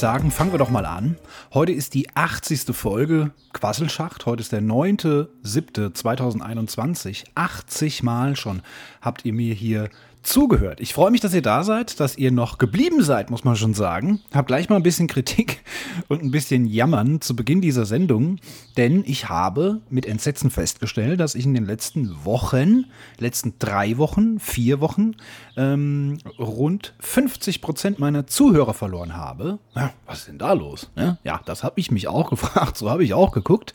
[0.00, 1.18] sagen, fangen wir doch mal an.
[1.52, 2.74] Heute ist die 80.
[2.74, 4.24] Folge Quasselschacht.
[4.24, 7.26] Heute ist der 9.7.2021.
[7.34, 8.62] 80 Mal schon
[9.02, 9.90] habt ihr mir hier
[10.22, 10.80] zugehört.
[10.80, 13.74] Ich freue mich, dass ihr da seid, dass ihr noch geblieben seid, muss man schon
[13.74, 14.20] sagen.
[14.32, 15.62] Hab gleich mal ein bisschen Kritik
[16.08, 18.38] und ein bisschen Jammern zu Beginn dieser Sendung,
[18.76, 22.86] denn ich habe mit Entsetzen festgestellt, dass ich in den letzten Wochen,
[23.18, 25.16] letzten drei Wochen, vier Wochen,
[25.56, 29.58] ähm, rund 50 Prozent meiner Zuhörer verloren habe.
[29.74, 30.90] Ja, was ist denn da los?
[31.24, 33.72] Ja, das habe ich mich auch gefragt, so habe ich auch geguckt.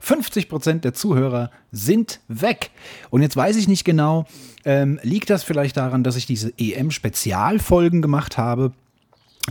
[0.00, 2.70] 50 Prozent der Zuhörer sind weg.
[3.10, 4.26] Und jetzt weiß ich nicht genau,
[4.66, 8.72] ähm, liegt das vielleicht daran, dass ich diese EM-Spezialfolgen gemacht habe?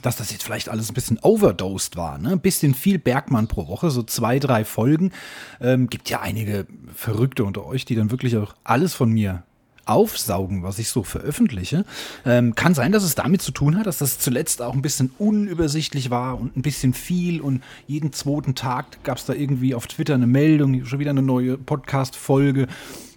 [0.01, 2.31] dass das jetzt vielleicht alles ein bisschen overdosed war, ne?
[2.31, 5.13] Ein bisschen viel Bergmann pro Woche, so zwei, drei Folgen.
[5.61, 9.43] Ähm, gibt ja einige Verrückte unter euch, die dann wirklich auch alles von mir
[9.85, 11.85] aufsaugen, was ich so veröffentliche.
[12.25, 15.11] Ähm, kann sein, dass es damit zu tun hat, dass das zuletzt auch ein bisschen
[15.17, 19.87] unübersichtlich war und ein bisschen viel und jeden zweiten Tag gab es da irgendwie auf
[19.87, 22.67] Twitter eine Meldung, schon wieder eine neue Podcast-Folge.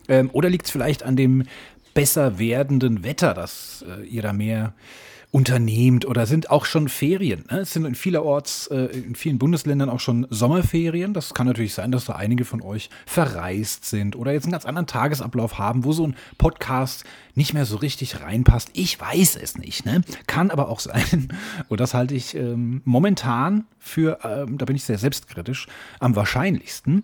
[0.08, 1.44] Ähm, oder liegt es vielleicht an dem
[1.98, 4.72] besser werdenden Wetter, dass äh, ihr da mehr
[5.32, 7.44] unternehmt oder sind auch schon Ferien.
[7.50, 7.58] Ne?
[7.58, 11.12] Es sind in vielerorts, äh, in vielen Bundesländern auch schon Sommerferien.
[11.12, 14.64] Das kann natürlich sein, dass da einige von euch verreist sind oder jetzt einen ganz
[14.64, 17.02] anderen Tagesablauf haben, wo so ein Podcast
[17.34, 18.70] nicht mehr so richtig reinpasst.
[18.74, 19.84] Ich weiß es nicht.
[19.84, 20.02] Ne?
[20.28, 21.32] Kann aber auch sein.
[21.68, 25.66] Und das halte ich ähm, momentan für, ähm, da bin ich sehr selbstkritisch,
[25.98, 27.02] am wahrscheinlichsten,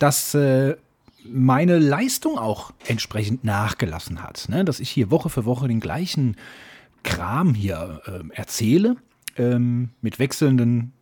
[0.00, 0.74] dass äh,
[1.30, 4.48] meine Leistung auch entsprechend nachgelassen hat.
[4.48, 4.64] Ne?
[4.64, 6.36] Dass ich hier Woche für Woche den gleichen
[7.02, 8.96] Kram hier äh, erzähle,
[9.36, 10.92] ähm, mit wechselnden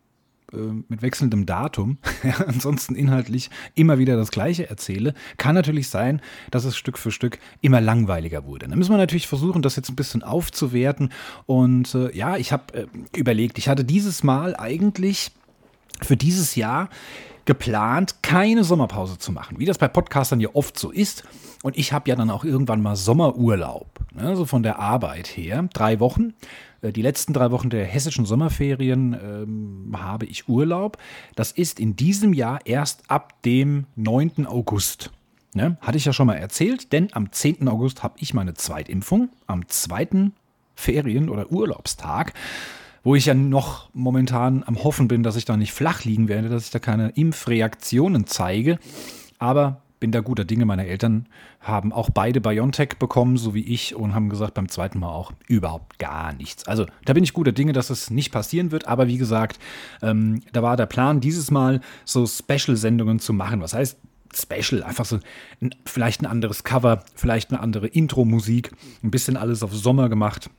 [0.52, 0.56] äh,
[0.88, 1.98] mit wechselndem Datum,
[2.46, 6.20] ansonsten inhaltlich immer wieder das Gleiche erzähle, kann natürlich sein,
[6.50, 8.66] dass es Stück für Stück immer langweiliger wurde.
[8.66, 11.12] Da müssen wir natürlich versuchen, das jetzt ein bisschen aufzuwerten.
[11.46, 15.30] Und äh, ja, ich habe äh, überlegt, ich hatte dieses Mal eigentlich
[16.04, 16.88] für dieses Jahr
[17.44, 21.24] geplant, keine Sommerpause zu machen, wie das bei Podcastern ja oft so ist.
[21.62, 25.68] Und ich habe ja dann auch irgendwann mal Sommerurlaub, ne, so von der Arbeit her,
[25.72, 26.34] drei Wochen.
[26.80, 30.96] Äh, die letzten drei Wochen der hessischen Sommerferien ähm, habe ich Urlaub.
[31.34, 34.46] Das ist in diesem Jahr erst ab dem 9.
[34.46, 35.10] August.
[35.52, 35.76] Ne?
[35.80, 37.68] Hatte ich ja schon mal erzählt, denn am 10.
[37.68, 39.30] August habe ich meine Zweitimpfung.
[39.46, 40.34] Am zweiten
[40.76, 42.32] Ferien- oder Urlaubstag
[43.02, 46.48] wo ich ja noch momentan am Hoffen bin, dass ich da nicht flach liegen werde,
[46.48, 48.78] dass ich da keine Impfreaktionen zeige.
[49.38, 50.64] Aber bin da guter Dinge.
[50.64, 51.26] Meine Eltern
[51.60, 55.32] haben auch beide BioNTech bekommen, so wie ich, und haben gesagt beim zweiten Mal auch
[55.46, 56.66] überhaupt gar nichts.
[56.66, 58.88] Also da bin ich guter Dinge, dass es nicht passieren wird.
[58.88, 59.60] Aber wie gesagt,
[60.02, 63.60] ähm, da war der Plan, dieses Mal so Special-Sendungen zu machen.
[63.60, 63.98] Was heißt
[64.34, 65.18] Special, einfach so
[65.60, 68.72] ein, vielleicht ein anderes Cover, vielleicht eine andere Intro-Musik,
[69.02, 70.50] ein bisschen alles auf Sommer gemacht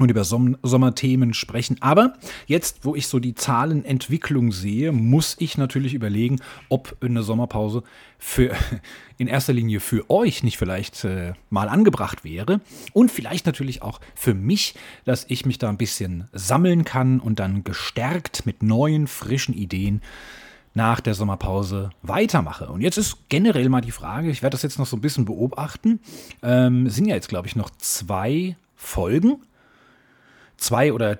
[0.00, 1.76] und über Som Sommerthemen sprechen.
[1.80, 2.14] Aber
[2.46, 6.40] jetzt, wo ich so die Zahlenentwicklung sehe, muss ich natürlich überlegen,
[6.70, 7.82] ob eine Sommerpause
[8.18, 8.54] für
[9.18, 12.60] in erster Linie für euch nicht vielleicht äh, mal angebracht wäre
[12.94, 14.74] und vielleicht natürlich auch für mich,
[15.04, 20.00] dass ich mich da ein bisschen sammeln kann und dann gestärkt mit neuen, frischen Ideen
[20.72, 22.68] nach der Sommerpause weitermache.
[22.68, 25.26] Und jetzt ist generell mal die Frage, ich werde das jetzt noch so ein bisschen
[25.26, 26.00] beobachten,
[26.42, 29.42] ähm, sind ja jetzt, glaube ich, noch zwei Folgen
[30.60, 31.18] zwei oder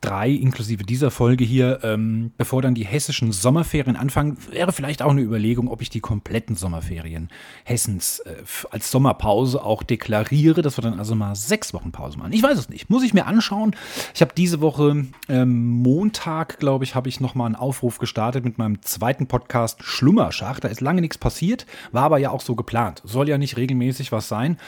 [0.00, 5.10] drei inklusive dieser Folge hier, ähm, bevor dann die hessischen Sommerferien anfangen, wäre vielleicht auch
[5.10, 7.30] eine Überlegung, ob ich die kompletten Sommerferien
[7.64, 8.34] Hessens äh,
[8.70, 12.32] als Sommerpause auch deklariere, dass wir dann also mal sechs Wochen Pause machen.
[12.32, 13.74] Ich weiß es nicht, muss ich mir anschauen.
[14.14, 18.58] Ich habe diese Woche ähm, Montag, glaube ich, habe ich nochmal einen Aufruf gestartet mit
[18.58, 20.64] meinem zweiten Podcast Schlummerschacht.
[20.64, 23.00] Da ist lange nichts passiert, war aber ja auch so geplant.
[23.04, 24.58] Soll ja nicht regelmäßig was sein.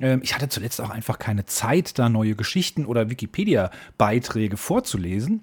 [0.00, 5.42] Ähm, ich hatte zuletzt auch einfach keine Zeit, da neue Geschichten oder Wikipedia-Beiträge vorzulesen.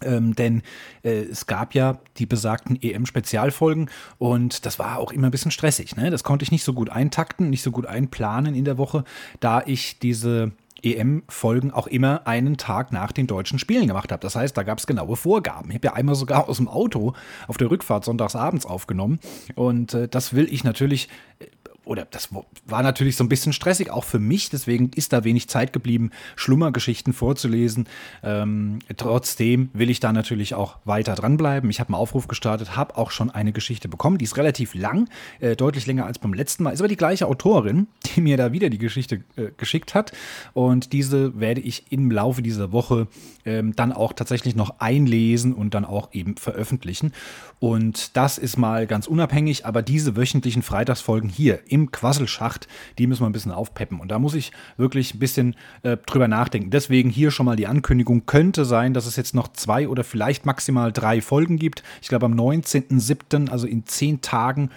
[0.00, 0.62] Ähm, denn
[1.02, 5.96] äh, es gab ja die besagten EM-Spezialfolgen und das war auch immer ein bisschen stressig.
[5.96, 6.10] Ne?
[6.10, 9.02] Das konnte ich nicht so gut eintakten, nicht so gut einplanen in der Woche,
[9.40, 10.52] da ich diese
[10.82, 14.20] EM-Folgen auch immer einen Tag nach den deutschen Spielen gemacht habe.
[14.20, 15.70] Das heißt, da gab es genaue Vorgaben.
[15.70, 17.14] Ich habe ja einmal sogar aus dem Auto
[17.46, 19.18] auf der Rückfahrt sonntagsabends aufgenommen
[19.54, 21.08] und äh, das will ich natürlich
[21.40, 21.46] äh,
[21.88, 22.28] oder das
[22.66, 26.10] war natürlich so ein bisschen stressig, auch für mich, deswegen ist da wenig Zeit geblieben,
[26.36, 27.88] Schlummergeschichten vorzulesen.
[28.22, 31.70] Ähm, trotzdem will ich da natürlich auch weiter dranbleiben.
[31.70, 35.08] Ich habe einen Aufruf gestartet, habe auch schon eine Geschichte bekommen, die ist relativ lang,
[35.40, 38.52] äh, deutlich länger als beim letzten Mal, ist aber die gleiche Autorin, die mir da
[38.52, 40.12] wieder die Geschichte äh, geschickt hat
[40.52, 43.08] und diese werde ich im Laufe dieser Woche
[43.46, 47.12] ähm, dann auch tatsächlich noch einlesen und dann auch eben veröffentlichen.
[47.60, 53.06] Und das ist mal ganz unabhängig, aber diese wöchentlichen Freitagsfolgen hier im im Quasselschacht, die
[53.06, 54.00] müssen wir ein bisschen aufpeppen.
[54.00, 56.70] Und da muss ich wirklich ein bisschen äh, drüber nachdenken.
[56.70, 58.26] Deswegen hier schon mal die Ankündigung.
[58.26, 61.82] Könnte sein, dass es jetzt noch zwei oder vielleicht maximal drei Folgen gibt.
[62.02, 64.70] Ich glaube am 19.07., also in zehn Tagen,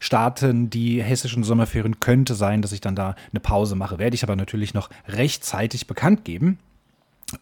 [0.00, 2.00] starten die hessischen Sommerferien.
[2.00, 3.98] Könnte sein, dass ich dann da eine Pause mache.
[3.98, 6.58] Werde ich aber natürlich noch rechtzeitig bekannt geben.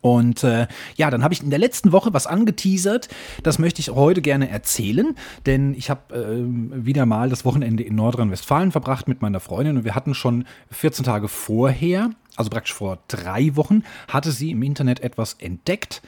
[0.01, 0.67] Und äh,
[0.97, 3.09] ja, dann habe ich in der letzten Woche was angeteasert.
[3.43, 5.15] Das möchte ich heute gerne erzählen,
[5.47, 9.85] denn ich habe äh, wieder mal das Wochenende in Nordrhein-Westfalen verbracht mit meiner Freundin und
[9.85, 15.01] wir hatten schon 14 Tage vorher, also praktisch vor drei Wochen, hatte sie im Internet
[15.01, 16.03] etwas entdeckt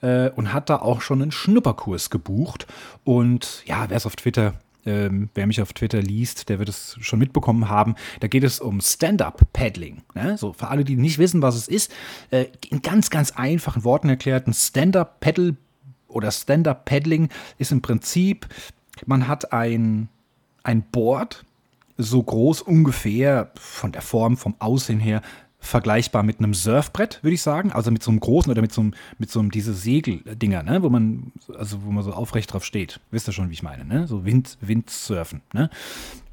[0.00, 2.66] äh, und hat da auch schon einen Schnupperkurs gebucht.
[3.04, 4.54] Und ja, wer es auf Twitter
[4.86, 7.94] ähm, wer mich auf Twitter liest, der wird es schon mitbekommen haben.
[8.20, 10.02] Da geht es um Stand-Up-Paddling.
[10.14, 10.36] Ne?
[10.36, 11.92] So, für alle, die nicht wissen, was es ist,
[12.30, 15.56] äh, in ganz, ganz einfachen Worten erklärt, ein Stand-Up-Paddle
[16.08, 17.28] oder Stand-Up-Paddling
[17.58, 18.48] ist im Prinzip,
[19.06, 20.08] man hat ein,
[20.62, 21.44] ein Board,
[21.96, 25.22] so groß ungefähr von der Form, vom Aussehen her,
[25.60, 27.72] vergleichbar mit einem Surfbrett, würde ich sagen.
[27.72, 30.82] Also mit so einem großen oder mit so einem, mit so einem diese Segeldinger, ne?
[30.82, 33.00] wo man, also wo man so aufrecht drauf steht.
[33.10, 34.06] Wisst ihr schon, wie ich meine, ne?
[34.06, 35.70] So Wind, Windsurfen, ne?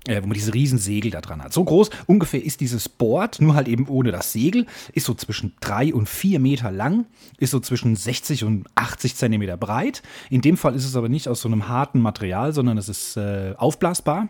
[0.08, 1.52] Äh, wo man diese riesen Segel da dran hat.
[1.52, 5.54] So groß ungefähr ist dieses Board, nur halt eben ohne das Segel, ist so zwischen
[5.60, 7.06] drei und vier Meter lang,
[7.38, 10.02] ist so zwischen 60 und 80 Zentimeter breit.
[10.30, 13.18] In dem Fall ist es aber nicht aus so einem harten Material, sondern es ist
[13.18, 14.30] äh, aufblasbar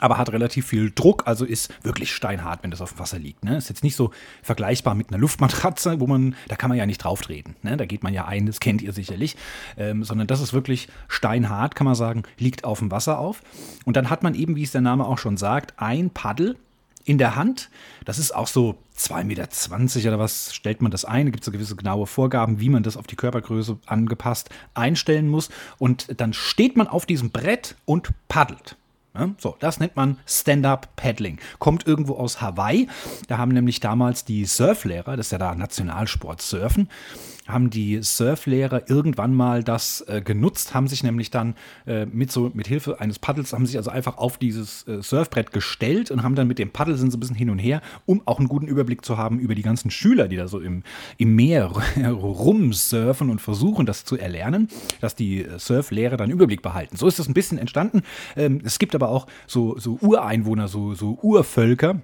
[0.00, 3.44] aber hat relativ viel Druck, also ist wirklich steinhart, wenn das auf dem Wasser liegt.
[3.44, 3.56] Ne?
[3.56, 4.10] Ist jetzt nicht so
[4.42, 7.56] vergleichbar mit einer Luftmatratze, wo man, da kann man ja nicht drauf treten.
[7.62, 7.76] Ne?
[7.76, 9.36] Da geht man ja ein, das kennt ihr sicherlich.
[9.76, 13.42] Ähm, sondern das ist wirklich steinhart, kann man sagen, liegt auf dem Wasser auf.
[13.84, 16.56] Und dann hat man eben, wie es der Name auch schon sagt, ein Paddel
[17.04, 17.70] in der Hand.
[18.04, 19.48] Das ist auch so 2,20 Meter
[20.08, 21.26] oder was stellt man das ein.
[21.26, 25.28] Da gibt es so gewisse genaue Vorgaben, wie man das auf die Körpergröße angepasst einstellen
[25.28, 25.50] muss.
[25.78, 28.76] Und dann steht man auf diesem Brett und paddelt.
[29.38, 31.38] So, das nennt man Stand-Up-Paddling.
[31.60, 32.88] Kommt irgendwo aus Hawaii.
[33.28, 36.88] Da haben nämlich damals die Surflehrer, das ist ja da Nationalsport Surfen,
[37.46, 41.54] haben die Surflehrer irgendwann mal das äh, genutzt, haben sich nämlich dann
[41.86, 45.52] äh, mit so mit Hilfe eines Paddels haben sich also einfach auf dieses äh, Surfbrett
[45.52, 48.22] gestellt und haben dann mit dem Paddel sind so ein bisschen hin und her, um
[48.24, 50.82] auch einen guten Überblick zu haben über die ganzen Schüler, die da so im,
[51.18, 51.66] im Meer
[52.06, 54.68] rumsurfen und versuchen, das zu erlernen,
[55.00, 56.96] dass die äh, Surflehrer dann Überblick behalten.
[56.96, 58.02] So ist das ein bisschen entstanden.
[58.36, 62.00] Ähm, es gibt aber auch so, so Ureinwohner, so, so Urvölker,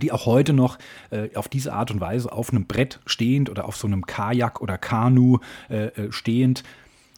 [0.00, 0.78] die auch heute noch
[1.10, 4.60] äh, auf diese Art und Weise auf einem Brett stehend oder auf so einem Kajak
[4.60, 5.38] oder Kanu
[5.68, 6.62] äh, äh stehend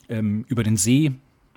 [0.08, 1.12] ähm, über den See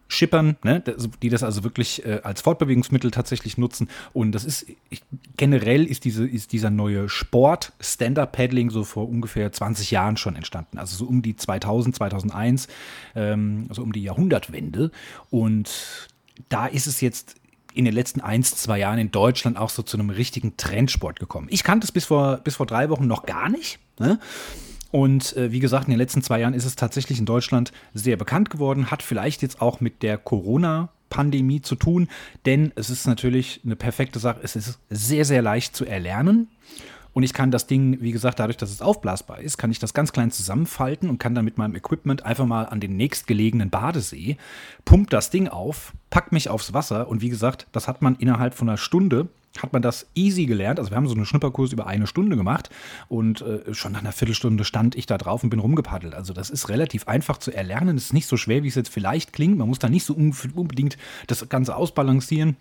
[0.07, 0.83] schippern, ne,
[1.21, 3.89] die das also wirklich äh, als Fortbewegungsmittel tatsächlich nutzen.
[4.13, 5.01] Und das ist ich,
[5.37, 10.77] generell ist, diese, ist dieser neue Sport Stand-Up-Paddling so vor ungefähr 20 Jahren schon entstanden.
[10.77, 12.67] Also so um die 2000, 2001,
[13.15, 14.91] ähm, also um die Jahrhundertwende.
[15.31, 16.07] Und
[16.49, 17.35] da ist es jetzt
[17.75, 21.47] in den letzten ein, zwei Jahren in Deutschland auch so zu einem richtigen Trendsport gekommen.
[21.49, 23.79] Ich kannte es bis vor, bis vor drei Wochen noch gar nicht.
[23.99, 24.19] Ne?
[24.91, 28.15] Und äh, wie gesagt, in den letzten zwei Jahren ist es tatsächlich in Deutschland sehr
[28.15, 32.09] bekannt geworden, hat vielleicht jetzt auch mit der Corona- Pandemie zu tun,
[32.45, 34.39] denn es ist natürlich eine perfekte Sache.
[34.43, 36.49] Es ist sehr, sehr leicht zu erlernen.
[37.15, 39.93] Und ich kann das Ding, wie gesagt, dadurch, dass es aufblasbar ist, kann ich das
[39.93, 44.35] ganz klein zusammenfalten und kann dann mit meinem Equipment einfach mal an den nächstgelegenen Badesee,
[44.83, 48.53] pumpt das Ding auf, packt mich aufs Wasser und wie gesagt, das hat man innerhalb
[48.53, 49.29] von einer Stunde
[49.63, 50.77] hat man das easy gelernt.
[50.77, 52.69] Also wir haben so einen Schnupperkurs über eine Stunde gemacht
[53.07, 56.13] und äh, schon nach einer Viertelstunde stand ich da drauf und bin rumgepaddelt.
[56.13, 57.95] Also das ist relativ einfach zu erlernen.
[57.95, 59.57] Es ist nicht so schwer, wie es jetzt vielleicht klingt.
[59.57, 62.57] Man muss da nicht so unbedingt das Ganze ausbalancieren.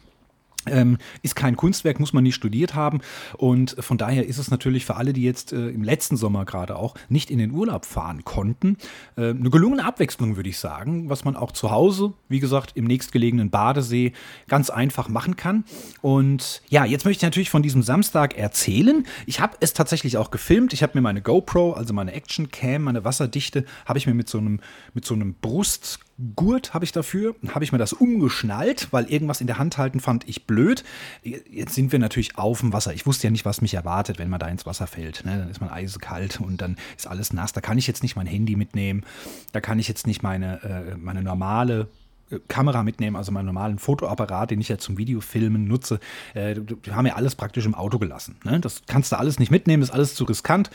[0.66, 3.00] Ähm, ist kein Kunstwerk, muss man nicht studiert haben.
[3.36, 6.76] Und von daher ist es natürlich für alle, die jetzt äh, im letzten Sommer gerade
[6.76, 8.76] auch nicht in den Urlaub fahren konnten,
[9.16, 12.84] äh, eine gelungene Abwechslung, würde ich sagen, was man auch zu Hause, wie gesagt, im
[12.84, 14.12] nächstgelegenen Badesee
[14.48, 15.64] ganz einfach machen kann.
[16.00, 19.06] Und ja, jetzt möchte ich natürlich von diesem Samstag erzählen.
[19.26, 20.72] Ich habe es tatsächlich auch gefilmt.
[20.72, 24.28] Ich habe mir meine GoPro, also meine Action Cam, meine Wasserdichte, habe ich mir mit
[24.28, 24.60] so einem,
[24.94, 26.00] mit so einem Brust
[26.36, 29.98] Gurt habe ich dafür, habe ich mir das umgeschnallt, weil irgendwas in der Hand halten
[29.98, 30.84] fand ich blöd.
[31.22, 32.94] Jetzt sind wir natürlich auf dem Wasser.
[32.94, 35.24] Ich wusste ja nicht, was mich erwartet, wenn man da ins Wasser fällt.
[35.24, 35.38] Ne?
[35.38, 37.52] Dann ist man eiskalt und dann ist alles nass.
[37.52, 39.04] Da kann ich jetzt nicht mein Handy mitnehmen.
[39.52, 41.88] Da kann ich jetzt nicht meine, äh, meine normale
[42.30, 45.98] äh, Kamera mitnehmen, also meinen normalen Fotoapparat, den ich ja zum Videofilmen nutze.
[46.34, 46.54] Äh,
[46.84, 48.36] wir haben ja alles praktisch im Auto gelassen.
[48.44, 48.60] Ne?
[48.60, 50.70] Das kannst du alles nicht mitnehmen, ist alles zu riskant.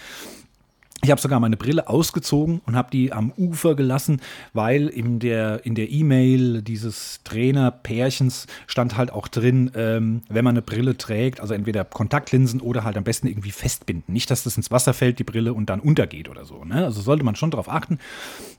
[1.01, 5.65] Ich habe sogar meine Brille ausgezogen und habe die am Ufer gelassen, weil in der
[5.65, 11.39] in der E-Mail dieses Trainerpärchens stand halt auch drin, ähm, wenn man eine Brille trägt,
[11.39, 14.13] also entweder Kontaktlinsen oder halt am besten irgendwie festbinden.
[14.13, 16.65] Nicht, dass das ins Wasser fällt, die Brille und dann untergeht oder so.
[16.65, 16.83] Ne?
[16.83, 17.97] Also sollte man schon darauf achten.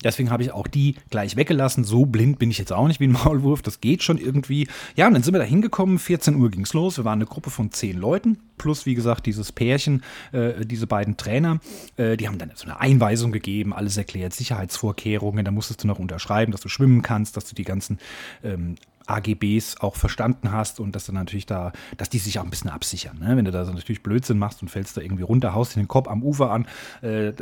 [0.02, 1.84] Deswegen habe ich auch die gleich weggelassen.
[1.84, 3.60] So blind bin ich jetzt auch nicht wie ein Maulwurf.
[3.60, 4.66] Das geht schon irgendwie.
[4.96, 5.98] Ja, und dann sind wir da hingekommen.
[5.98, 6.96] 14 Uhr ging es los.
[6.96, 11.16] Wir waren eine Gruppe von zehn Leuten plus wie gesagt dieses Pärchen, äh, diese beiden
[11.16, 11.60] Trainer.
[11.96, 15.98] Äh, die haben dann so eine Einweisung gegeben, alles erklärt, Sicherheitsvorkehrungen, da musstest du noch
[15.98, 17.98] unterschreiben, dass du schwimmen kannst, dass du die ganzen
[18.44, 22.50] ähm, AGBs auch verstanden hast und dass du natürlich da, dass die sich auch ein
[22.50, 23.18] bisschen absichern.
[23.18, 23.36] Ne?
[23.36, 26.06] Wenn du da so natürlich Blödsinn machst und fällst da irgendwie runter, haust den Kopf
[26.06, 26.66] am Ufer an,
[27.02, 27.32] äh,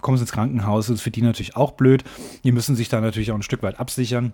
[0.00, 2.04] kommst ins Krankenhaus, ist für die natürlich auch blöd.
[2.44, 4.32] Die müssen sich da natürlich auch ein Stück weit absichern.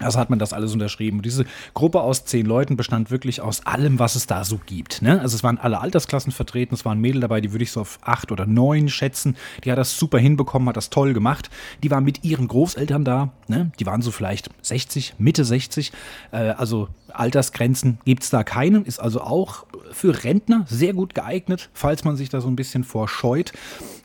[0.00, 1.18] Also hat man das alles unterschrieben.
[1.18, 1.44] Und diese
[1.74, 5.02] Gruppe aus zehn Leuten bestand wirklich aus allem, was es da so gibt.
[5.02, 5.20] Ne?
[5.20, 7.98] Also es waren alle Altersklassen vertreten, es waren Mädel dabei, die würde ich so auf
[8.02, 9.36] acht oder neun schätzen.
[9.64, 11.50] Die hat das super hinbekommen, hat das toll gemacht.
[11.82, 13.30] Die waren mit ihren Großeltern da.
[13.48, 13.70] Ne?
[13.78, 15.92] Die waren so vielleicht 60, Mitte 60.
[16.32, 18.80] Äh, also Altersgrenzen gibt es da keine.
[18.80, 22.84] Ist also auch für Rentner sehr gut geeignet, falls man sich da so ein bisschen
[22.84, 23.52] vorscheut.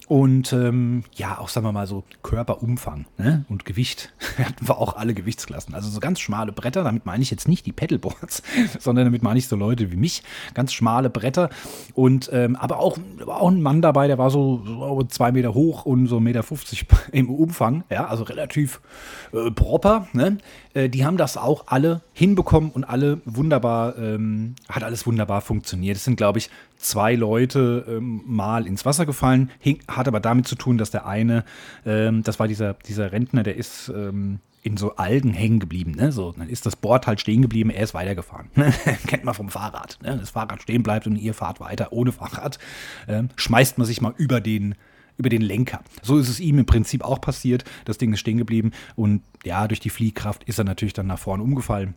[0.07, 3.43] Und ähm, ja, auch sagen wir mal so Körperumfang ne?
[3.49, 5.75] und Gewicht hatten wir auch alle Gewichtsklassen.
[5.75, 8.41] Also so ganz schmale Bretter, damit meine ich jetzt nicht die Pedalboards,
[8.79, 10.23] sondern damit meine ich so Leute wie mich,
[10.53, 11.49] ganz schmale Bretter.
[11.93, 15.53] Und ähm, aber auch, war auch ein Mann dabei, der war so, so zwei Meter
[15.53, 16.45] hoch und so 1,50 Meter
[17.11, 18.79] im Umfang, ja, also relativ
[19.33, 20.07] äh, proper.
[20.13, 20.37] Ne?
[20.73, 25.97] Äh, die haben das auch alle hinbekommen und alle wunderbar, ähm, hat alles wunderbar funktioniert.
[25.97, 30.47] Es sind, glaube ich, zwei Leute ähm, mal ins Wasser gefallen, hing, hat aber damit
[30.47, 31.45] zu tun, dass der eine,
[31.85, 35.91] ähm, das war dieser, dieser Rentner, der ist ähm, in so Algen hängen geblieben.
[35.91, 36.11] Ne?
[36.11, 38.49] So, dann ist das Board halt stehen geblieben, er ist weitergefahren.
[39.05, 39.99] Kennt man vom Fahrrad.
[40.01, 40.17] Ne?
[40.17, 42.57] Das Fahrrad stehen bleibt und ihr fahrt weiter ohne Fahrrad.
[43.07, 44.73] Ähm, schmeißt man sich mal über den
[45.19, 45.81] über den Lenker.
[46.03, 47.63] So ist es ihm im Prinzip auch passiert.
[47.85, 51.17] Das Ding ist stehen geblieben und ja, durch die Fliehkraft ist er natürlich dann nach
[51.17, 51.95] vorne umgefallen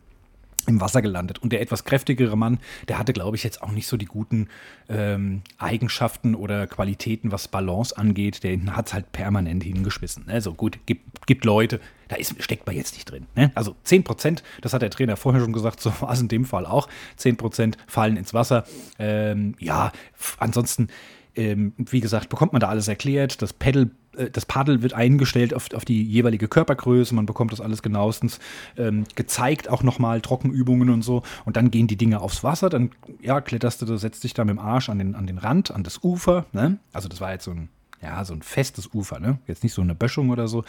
[0.67, 1.39] im Wasser gelandet.
[1.39, 4.47] Und der etwas kräftigere Mann, der hatte, glaube ich, jetzt auch nicht so die guten
[4.89, 8.43] ähm, Eigenschaften oder Qualitäten, was Balance angeht.
[8.43, 10.25] Der hat es halt permanent hingeschmissen.
[10.27, 13.27] Also gut, gibt, gibt Leute, da ist, steckt man jetzt nicht drin.
[13.35, 13.51] Ne?
[13.55, 16.45] Also 10 Prozent, das hat der Trainer vorher schon gesagt, so war es in dem
[16.45, 16.87] Fall auch.
[17.17, 18.65] 10 Prozent fallen ins Wasser.
[18.99, 19.91] Ähm, ja,
[20.37, 20.89] ansonsten
[21.35, 23.41] ähm, wie gesagt, bekommt man da alles erklärt.
[23.41, 23.89] Das Pedal,
[24.31, 27.15] das Paddel wird eingestellt auf, auf die jeweilige Körpergröße.
[27.15, 28.39] Man bekommt das alles genauestens
[28.77, 31.23] ähm, gezeigt, auch nochmal Trockenübungen und so.
[31.45, 32.69] Und dann gehen die Dinge aufs Wasser.
[32.69, 32.91] Dann
[33.21, 35.83] ja, kletterst du, setzt dich da mit dem Arsch an den, an den Rand, an
[35.83, 36.45] das Ufer.
[36.51, 36.79] Ne?
[36.93, 37.69] Also das war jetzt so ein
[38.01, 39.37] ja, so ein festes Ufer, ne?
[39.45, 40.63] Jetzt nicht so eine Böschung oder so.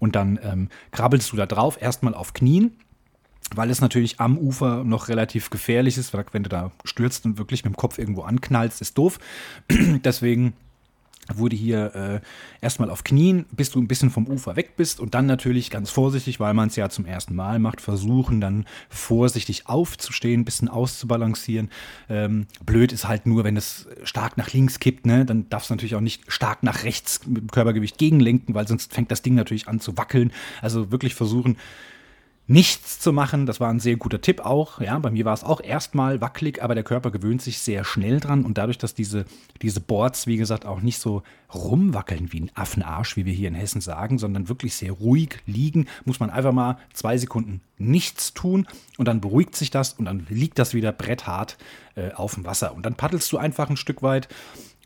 [0.00, 2.76] Und dann ähm, krabbelst du da drauf, erstmal auf Knien,
[3.54, 7.64] weil es natürlich am Ufer noch relativ gefährlich ist, wenn du da stürzt und wirklich
[7.64, 9.18] mit dem Kopf irgendwo anknallst, ist doof.
[10.04, 10.52] Deswegen
[11.32, 12.20] wurde hier äh,
[12.60, 15.90] erstmal auf Knien, bis du ein bisschen vom Ufer weg bist und dann natürlich ganz
[15.90, 20.68] vorsichtig, weil man es ja zum ersten Mal macht, versuchen dann vorsichtig aufzustehen, ein bisschen
[20.68, 21.70] auszubalancieren.
[22.08, 25.74] Ähm, blöd ist halt nur, wenn es stark nach links kippt, ne, dann darfst du
[25.74, 29.34] natürlich auch nicht stark nach rechts mit dem Körpergewicht gegenlenken, weil sonst fängt das Ding
[29.34, 30.32] natürlich an zu wackeln.
[30.60, 31.56] Also wirklich versuchen,
[32.46, 33.46] nichts zu machen.
[33.46, 34.80] Das war ein sehr guter Tipp auch.
[34.80, 38.20] Ja, bei mir war es auch erstmal wackelig, aber der Körper gewöhnt sich sehr schnell
[38.20, 39.24] dran und dadurch, dass diese,
[39.62, 41.22] diese Boards, wie gesagt, auch nicht so
[41.54, 45.86] rumwackeln wie ein Affenarsch, wie wir hier in Hessen sagen, sondern wirklich sehr ruhig liegen,
[46.04, 48.66] muss man einfach mal zwei Sekunden nichts tun
[48.98, 51.56] und dann beruhigt sich das und dann liegt das wieder bretthart
[51.94, 54.28] äh, auf dem Wasser und dann paddelst du einfach ein Stück weit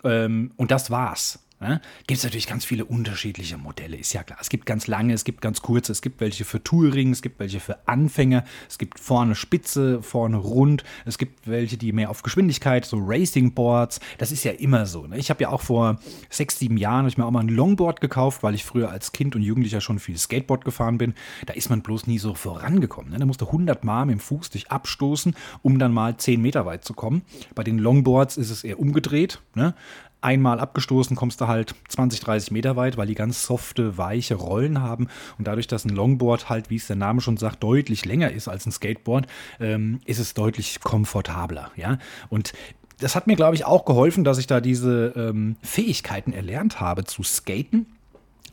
[0.04, 1.40] ähm, und das war's.
[1.60, 1.80] Ne?
[2.06, 4.38] Gibt es natürlich ganz viele unterschiedliche Modelle, ist ja klar.
[4.40, 7.40] Es gibt ganz lange, es gibt ganz kurze, es gibt welche für Touring, es gibt
[7.40, 12.22] welche für Anfänger, es gibt vorne spitze, vorne rund, es gibt welche, die mehr auf
[12.22, 15.08] Geschwindigkeit, so Racing Boards, das ist ja immer so.
[15.08, 15.18] Ne?
[15.18, 15.98] Ich habe ja auch vor
[16.30, 19.34] sechs, sieben Jahren, ich mir auch mal ein Longboard gekauft, weil ich früher als Kind
[19.34, 21.14] und Jugendlicher schon viel Skateboard gefahren bin.
[21.46, 23.10] Da ist man bloß nie so vorangekommen.
[23.10, 23.18] Ne?
[23.18, 26.84] Da musste 100 Mal mit dem Fuß dich abstoßen, um dann mal 10 Meter weit
[26.84, 27.22] zu kommen.
[27.56, 29.40] Bei den Longboards ist es eher umgedreht.
[29.56, 29.74] Ne?
[30.20, 34.80] Einmal abgestoßen kommst du halt 20, 30 Meter weit, weil die ganz softe, weiche Rollen
[34.80, 35.08] haben.
[35.38, 38.48] Und dadurch, dass ein Longboard halt, wie es der Name schon sagt, deutlich länger ist
[38.48, 39.26] als ein Skateboard,
[39.60, 41.70] ähm, ist es deutlich komfortabler.
[41.76, 41.98] Ja?
[42.28, 42.52] Und
[42.98, 47.04] das hat mir, glaube ich, auch geholfen, dass ich da diese ähm, Fähigkeiten erlernt habe
[47.04, 47.86] zu skaten.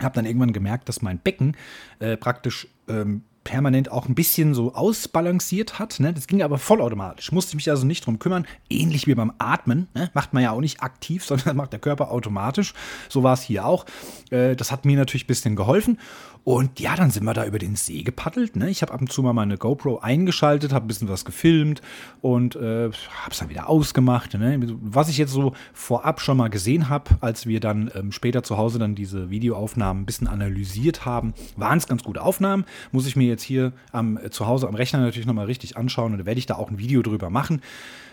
[0.01, 1.55] Habe dann irgendwann gemerkt, dass mein Becken
[1.99, 6.01] äh, praktisch ähm, permanent auch ein bisschen so ausbalanciert hat.
[6.01, 6.11] Ne?
[6.11, 7.31] Das ging aber vollautomatisch.
[7.31, 8.45] Musste mich also nicht drum kümmern.
[8.69, 9.87] Ähnlich wie beim Atmen.
[9.93, 10.09] Ne?
[10.13, 12.73] Macht man ja auch nicht aktiv, sondern macht der Körper automatisch.
[13.07, 13.85] So war es hier auch.
[14.31, 15.97] Äh, das hat mir natürlich ein bisschen geholfen.
[16.45, 18.55] Und ja, dann sind wir da über den See gepaddelt.
[18.55, 18.69] Ne?
[18.69, 21.81] Ich habe ab und zu mal meine GoPro eingeschaltet, habe ein bisschen was gefilmt
[22.21, 24.35] und äh, habe es dann wieder ausgemacht.
[24.35, 24.59] Ne?
[24.79, 28.57] Was ich jetzt so vorab schon mal gesehen habe, als wir dann ähm, später zu
[28.57, 32.65] Hause dann diese Videoaufnahmen ein bisschen analysiert haben, waren es ganz gute Aufnahmen.
[32.91, 36.13] Muss ich mir jetzt hier am, äh, zu Hause am Rechner natürlich nochmal richtig anschauen
[36.13, 37.61] und da werde ich da auch ein Video drüber machen.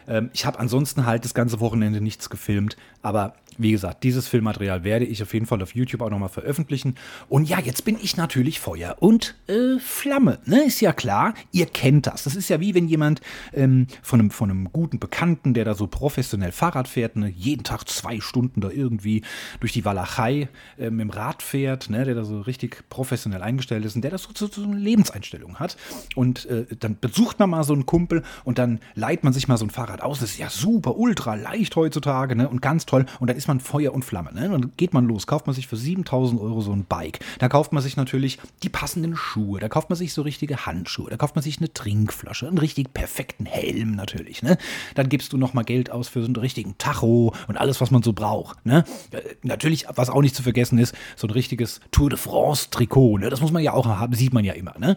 [0.08, 4.84] Ähm, ich habe ansonsten halt das ganze Wochenende nichts gefilmt, aber wie gesagt, dieses Filmmaterial
[4.84, 6.94] werde ich auf jeden Fall auf YouTube auch nochmal veröffentlichen.
[7.28, 10.38] Und ja, jetzt bin ich natürlich Feuer und äh, Flamme.
[10.46, 10.64] Ne?
[10.64, 12.24] Ist ja klar, ihr kennt das.
[12.24, 13.20] Das ist ja wie wenn jemand
[13.52, 17.28] ähm, von, einem, von einem guten Bekannten, der da so professionell Fahrrad fährt, ne?
[17.28, 19.22] jeden Tag zwei Stunden da irgendwie
[19.60, 22.04] durch die Walachei äh, mit dem Rad fährt, ne?
[22.04, 25.56] der da so richtig professionell eingestellt ist und der das so, so, so eine Lebenseinstellung
[25.56, 25.76] hat.
[26.14, 29.58] Und äh, dann besucht man mal so einen Kumpel und dann leiht man sich mal
[29.58, 30.20] so ein Fahrrad aus.
[30.20, 32.48] Das ist ja super, ultra leicht heutzutage ne?
[32.48, 33.06] und ganz toll.
[33.20, 34.32] Und dann ist man Feuer und Flamme.
[34.32, 34.48] Ne?
[34.48, 37.20] Dann geht man los, kauft man sich für 7000 Euro so ein Bike.
[37.38, 41.10] Da kauft man sich natürlich die passenden Schuhe, da kauft man sich so richtige Handschuhe,
[41.10, 44.42] da kauft man sich eine Trinkflasche, einen richtig perfekten Helm natürlich.
[44.42, 44.56] Ne?
[44.94, 48.02] Dann gibst du nochmal Geld aus für so einen richtigen Tacho und alles, was man
[48.02, 48.64] so braucht.
[48.64, 48.84] Ne?
[49.10, 53.18] Äh, natürlich, was auch nicht zu vergessen ist, so ein richtiges Tour de France-Trikot.
[53.18, 53.30] Ne?
[53.30, 54.74] Das muss man ja auch haben, sieht man ja immer.
[54.78, 54.96] Ne?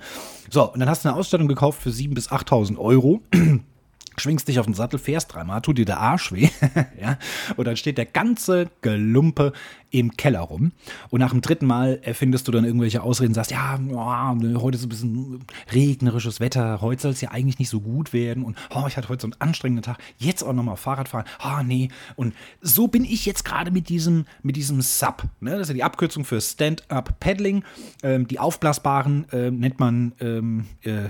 [0.50, 3.22] So, und dann hast du eine Ausstattung gekauft für 7.000 bis 8.000 Euro
[4.18, 6.50] schwingst dich auf den Sattel, fährst dreimal, tut dir der Arsch weh,
[7.02, 7.18] ja,
[7.56, 9.54] und dann steht der ganze Gelumpe
[10.00, 10.74] im Keller rum.
[11.10, 14.84] Und nach dem dritten Mal erfindest du dann irgendwelche Ausreden, sagst, ja, oh, heute ist
[14.84, 18.84] ein bisschen regnerisches Wetter, heute soll es ja eigentlich nicht so gut werden und oh,
[18.88, 21.90] ich hatte heute so einen anstrengenden Tag, jetzt auch nochmal Fahrrad fahren, oh nee.
[22.18, 25.52] Und so bin ich jetzt gerade mit diesem, mit diesem Sub, ne?
[25.52, 27.64] das ist ja die Abkürzung für Stand-Up Paddling.
[28.04, 31.10] Ähm, die aufblasbaren äh, nennt man, ähm, äh,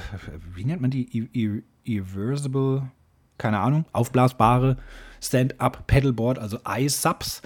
[0.54, 1.06] wie nennt man die?
[1.84, 2.84] Irreversible,
[3.38, 4.78] keine Ahnung, aufblasbare
[5.22, 7.42] Stand-up Paddleboard, also iSubs.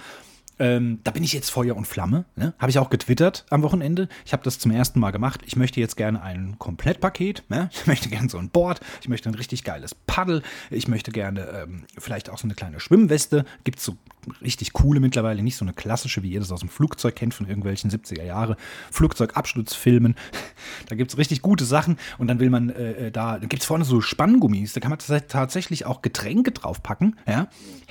[0.60, 2.26] Ähm, da bin ich jetzt Feuer und Flamme.
[2.36, 2.52] Ne?
[2.58, 4.08] Habe ich auch getwittert am Wochenende.
[4.26, 5.40] Ich habe das zum ersten Mal gemacht.
[5.46, 7.42] Ich möchte jetzt gerne ein Komplettpaket.
[7.48, 7.68] Ne?
[7.80, 8.80] Ich möchte gerne so ein Board.
[9.00, 10.42] Ich möchte ein richtig geiles Paddel.
[10.70, 13.46] Ich möchte gerne ähm, vielleicht auch so eine kleine Schwimmweste.
[13.64, 13.96] Gibt es so
[14.42, 17.46] richtig coole mittlerweile, nicht so eine klassische, wie ihr das aus dem Flugzeug kennt, von
[17.46, 18.56] irgendwelchen 70er Jahre
[18.90, 20.14] Flugzeugabsturzfilmen.
[20.88, 23.62] da gibt es richtig gute Sachen und dann will man äh, äh da, da gibt
[23.62, 24.98] es vorne so Spanngummis, da kann man
[25.28, 27.16] tatsächlich auch Getränke draufpacken.
[27.26, 27.48] Ja?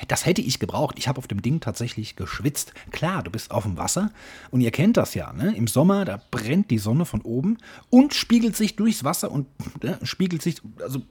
[0.08, 0.96] Das hätte ich gebraucht.
[0.98, 2.59] Ich habe auf dem Ding tatsächlich geschwitzt.
[2.92, 4.12] Klar, du bist auf dem Wasser
[4.52, 5.34] und ihr kennt das ja.
[5.34, 5.56] Ne?
[5.56, 7.58] Im Sommer, da brennt die Sonne von oben
[7.90, 9.48] und spiegelt sich durchs Wasser und
[9.82, 11.02] äh, spiegelt sich, also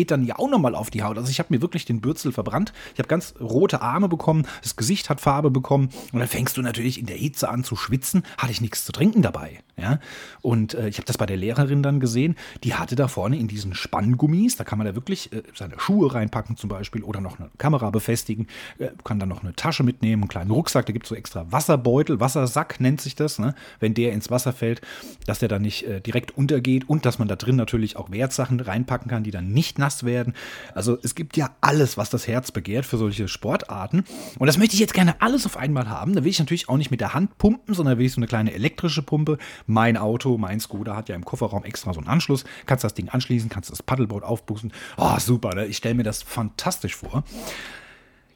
[0.00, 1.18] geht dann ja auch nochmal auf die Haut.
[1.18, 2.72] Also ich habe mir wirklich den Bürzel verbrannt.
[2.94, 6.62] Ich habe ganz rote Arme bekommen, das Gesicht hat Farbe bekommen und dann fängst du
[6.62, 8.22] natürlich in der Hitze an zu schwitzen.
[8.38, 9.58] Hatte ich nichts zu trinken dabei.
[9.76, 9.98] Ja?
[10.40, 12.34] Und äh, ich habe das bei der Lehrerin dann gesehen.
[12.64, 16.14] Die hatte da vorne in diesen Spanngummis, da kann man da wirklich äh, seine Schuhe
[16.14, 18.46] reinpacken zum Beispiel oder noch eine Kamera befestigen,
[18.78, 20.86] äh, kann dann noch eine Tasche mitnehmen, einen kleinen Rucksack.
[20.86, 23.54] Da gibt es so extra Wasserbeutel, Wassersack nennt sich das, ne?
[23.80, 24.80] wenn der ins Wasser fällt,
[25.26, 28.60] dass der dann nicht äh, direkt untergeht und dass man da drin natürlich auch Wertsachen
[28.60, 30.34] reinpacken kann, die dann nicht nass werden.
[30.74, 34.04] Also es gibt ja alles, was das Herz begehrt für solche Sportarten.
[34.38, 36.14] Und das möchte ich jetzt gerne alles auf einmal haben.
[36.14, 38.28] Da will ich natürlich auch nicht mit der Hand pumpen, sondern will ich so eine
[38.28, 39.38] kleine elektrische Pumpe.
[39.66, 42.44] Mein Auto, mein Skoda hat ja im Kofferraum extra so einen Anschluss.
[42.66, 44.72] Kannst das Ding anschließen, kannst das Paddleboard aufbußen.
[44.96, 45.66] Oh, super, ne?
[45.66, 47.24] ich stelle mir das fantastisch vor.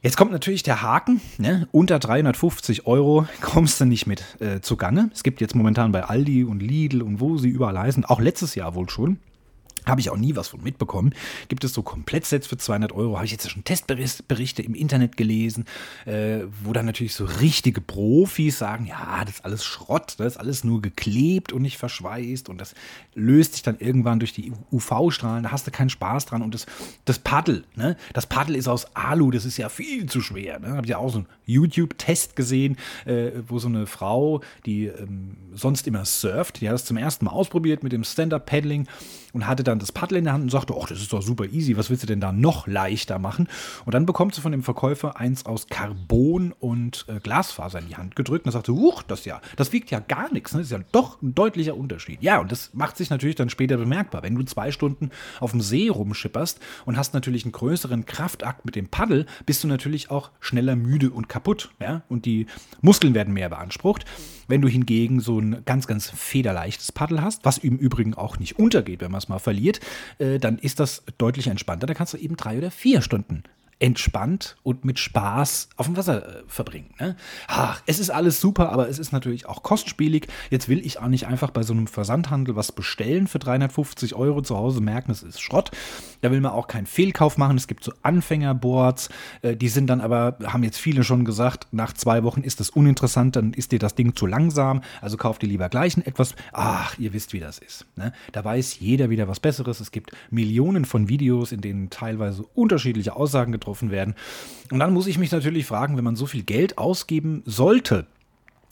[0.02, 1.22] Jetzt kommt natürlich der Haken.
[1.38, 1.66] Ne?
[1.72, 5.08] Unter 350 Euro kommst du nicht mit äh, zugange.
[5.14, 8.54] Es gibt jetzt momentan bei Aldi und Lidl und wo sie überall heißen, auch letztes
[8.54, 9.18] Jahr wohl schon,
[9.86, 11.14] habe ich auch nie was von mitbekommen.
[11.48, 13.16] Gibt es so Komplettsets für 200 Euro?
[13.16, 15.64] Habe ich jetzt schon Testberichte im Internet gelesen,
[16.06, 20.36] äh, wo dann natürlich so richtige Profis sagen, ja, das ist alles Schrott, das ist
[20.38, 22.74] alles nur geklebt und nicht verschweißt und das
[23.14, 26.42] löst sich dann irgendwann durch die UV-Strahlen, da hast du keinen Spaß dran.
[26.42, 26.66] Und das,
[27.04, 27.96] das Paddel, ne?
[28.12, 30.58] das Paddel ist aus Alu, das ist ja viel zu schwer.
[30.58, 30.68] Ne?
[30.68, 35.36] Habe ich ja auch so einen YouTube-Test gesehen, äh, wo so eine Frau, die ähm,
[35.54, 38.86] sonst immer surft, die hat das zum ersten Mal ausprobiert mit dem Stand-Up-Paddling
[39.32, 41.46] und hatte dann das Paddel in der Hand und sagte, oh, das ist doch super
[41.46, 43.48] easy, was willst du denn da noch leichter machen?
[43.84, 47.96] Und dann bekommt sie von dem Verkäufer eins aus Carbon und äh, Glasfaser in die
[47.96, 50.60] Hand gedrückt und sagte, huch, das ja, das wiegt ja gar nichts, ne?
[50.60, 52.22] das ist ja doch ein deutlicher Unterschied.
[52.22, 54.22] Ja, und das macht sich natürlich dann später bemerkbar.
[54.22, 55.10] Wenn du zwei Stunden
[55.40, 59.68] auf dem See rumschipperst und hast natürlich einen größeren Kraftakt mit dem Paddel, bist du
[59.68, 62.46] natürlich auch schneller müde und kaputt, ja, und die
[62.80, 64.04] Muskeln werden mehr beansprucht.
[64.46, 68.58] Wenn du hingegen so ein ganz, ganz federleichtes Paddel hast, was im Übrigen auch nicht
[68.58, 69.63] untergeht, wenn man es mal verliert,
[70.18, 71.86] äh, dann ist das deutlich entspannter.
[71.86, 73.44] Da kannst du eben drei oder vier Stunden
[73.78, 76.94] entspannt und mit Spaß auf dem Wasser äh, verbringen.
[77.00, 77.16] Ne?
[77.48, 80.28] Ach, es ist alles super, aber es ist natürlich auch kostspielig.
[80.50, 84.42] Jetzt will ich auch nicht einfach bei so einem Versandhandel was bestellen für 350 Euro
[84.42, 85.70] zu Hause merken, es ist Schrott.
[86.20, 87.56] Da will man auch keinen Fehlkauf machen.
[87.56, 89.10] Es gibt so Anfängerboards,
[89.42, 92.70] äh, die sind dann aber, haben jetzt viele schon gesagt, nach zwei Wochen ist das
[92.70, 94.82] uninteressant, dann ist dir das Ding zu langsam.
[95.00, 96.34] Also kauft ihr lieber gleich ein etwas.
[96.52, 97.86] Ach, ihr wisst, wie das ist.
[97.96, 98.12] Ne?
[98.32, 99.80] Da weiß jeder wieder was Besseres.
[99.80, 104.14] Es gibt Millionen von Videos, in denen teilweise unterschiedliche Aussagen getroffen getroffen werden.
[104.70, 108.06] Und dann muss ich mich natürlich fragen, wenn man so viel Geld ausgeben sollte,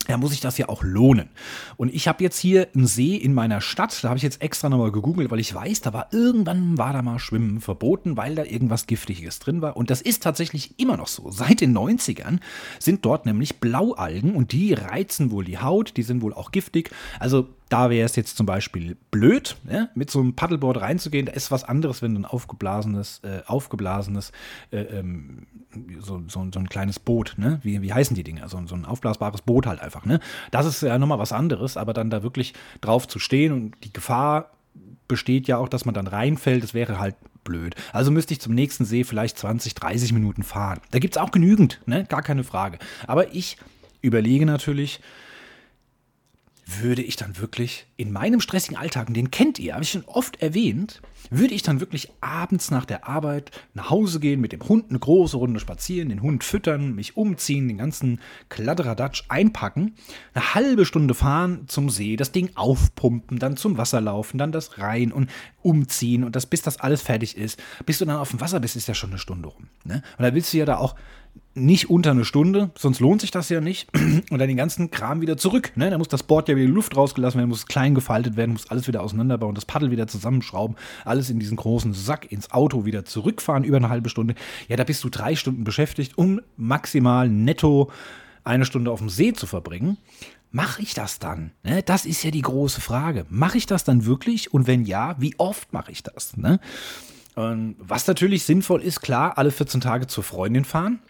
[0.08, 1.28] ja, muss sich das ja auch lohnen.
[1.76, 4.68] Und ich habe jetzt hier einen See in meiner Stadt, da habe ich jetzt extra
[4.68, 8.42] nochmal gegoogelt, weil ich weiß, da war irgendwann war da mal Schwimmen verboten, weil da
[8.42, 9.76] irgendwas Giftiges drin war.
[9.76, 11.30] Und das ist tatsächlich immer noch so.
[11.30, 12.40] Seit den 90ern
[12.80, 16.90] sind dort nämlich Blaualgen und die reizen wohl die Haut, die sind wohl auch giftig.
[17.20, 21.24] Also da wäre es jetzt zum Beispiel blöd, ja, mit so einem Paddleboard reinzugehen.
[21.24, 24.30] Da ist was anderes, wenn du ein aufgeblasenes, äh, aufgeblasenes,
[24.70, 25.46] äh, ähm,
[25.98, 27.60] so, so, so, ein kleines Boot, ne?
[27.62, 28.50] Wie, wie heißen die Dinger?
[28.50, 30.20] So, so ein aufblasbares Boot halt einfach, ne?
[30.50, 33.92] Das ist ja nochmal was anderes, aber dann da wirklich drauf zu stehen und die
[33.92, 34.50] Gefahr
[35.08, 37.74] besteht ja auch, dass man dann reinfällt, das wäre halt blöd.
[37.94, 40.80] Also müsste ich zum nächsten See vielleicht 20, 30 Minuten fahren.
[40.90, 42.04] Da gibt es auch genügend, ne?
[42.04, 42.78] Gar keine Frage.
[43.06, 43.56] Aber ich
[44.02, 45.00] überlege natürlich,
[46.80, 50.04] würde ich dann wirklich in meinem stressigen Alltag, und den kennt ihr, habe ich schon
[50.04, 54.62] oft erwähnt, würde ich dann wirklich abends nach der Arbeit nach Hause gehen, mit dem
[54.68, 59.94] Hund eine große Runde spazieren, den Hund füttern, mich umziehen, den ganzen Kladderadatsch einpacken,
[60.34, 64.78] eine halbe Stunde fahren zum See, das Ding aufpumpen, dann zum Wasser laufen, dann das
[64.78, 65.30] rein und
[65.62, 67.58] umziehen und das, bis das alles fertig ist.
[67.86, 69.68] Bis du dann auf dem Wasser bist, ist ja schon eine Stunde rum.
[69.84, 70.02] Ne?
[70.18, 70.96] Und da willst du ja da auch
[71.54, 73.88] nicht unter eine Stunde, sonst lohnt sich das ja nicht.
[74.30, 75.72] Und dann den ganzen Kram wieder zurück.
[75.76, 75.90] Ne?
[75.90, 78.88] Da muss das Board ja wieder Luft rausgelassen werden, muss klein gefaltet werden, muss alles
[78.88, 83.64] wieder auseinanderbauen, das Paddel wieder zusammenschrauben, alles in diesen großen Sack ins Auto wieder zurückfahren
[83.64, 84.34] über eine halbe Stunde.
[84.68, 87.90] Ja, da bist du drei Stunden beschäftigt, um maximal netto
[88.44, 89.98] eine Stunde auf dem See zu verbringen.
[90.50, 91.52] Mache ich das dann?
[91.62, 91.82] Ne?
[91.82, 93.24] Das ist ja die große Frage.
[93.30, 94.52] Mache ich das dann wirklich?
[94.52, 96.36] Und wenn ja, wie oft mache ich das?
[96.36, 96.60] Ne?
[97.34, 101.00] was natürlich sinnvoll ist, klar, alle 14 Tage zur Freundin fahren.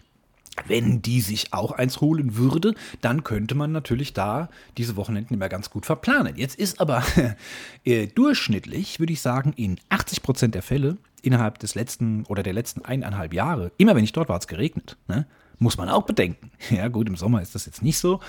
[0.67, 5.49] Wenn die sich auch eins holen würde, dann könnte man natürlich da diese Wochenenden immer
[5.49, 6.35] ganz gut verplanen.
[6.35, 7.03] Jetzt ist aber
[7.85, 12.53] äh, durchschnittlich, würde ich sagen, in 80 Prozent der Fälle innerhalb des letzten oder der
[12.53, 14.97] letzten eineinhalb Jahre, immer wenn ich dort war, hat es geregnet.
[15.07, 15.25] Ne?
[15.59, 16.51] Muss man auch bedenken.
[16.69, 18.19] Ja, gut, im Sommer ist das jetzt nicht so.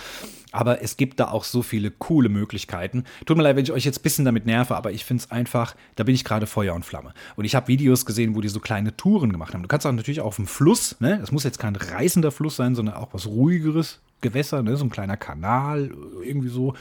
[0.51, 3.05] Aber es gibt da auch so viele coole Möglichkeiten.
[3.27, 5.31] Tut mir leid, wenn ich euch jetzt ein bisschen damit nerve, aber ich finde es
[5.31, 7.15] einfach, da bin ich gerade Feuer und Flamme.
[7.37, 9.63] Und ich habe Videos gesehen, wo die so kleine Touren gemacht haben.
[9.63, 11.19] Du kannst auch natürlich auf dem Fluss, ne?
[11.21, 14.01] Das muss jetzt kein reißender Fluss sein, sondern auch was ruhigeres.
[14.25, 14.77] Gewässer, ne?
[14.77, 15.91] so ein kleiner Kanal,
[16.23, 16.75] irgendwie so.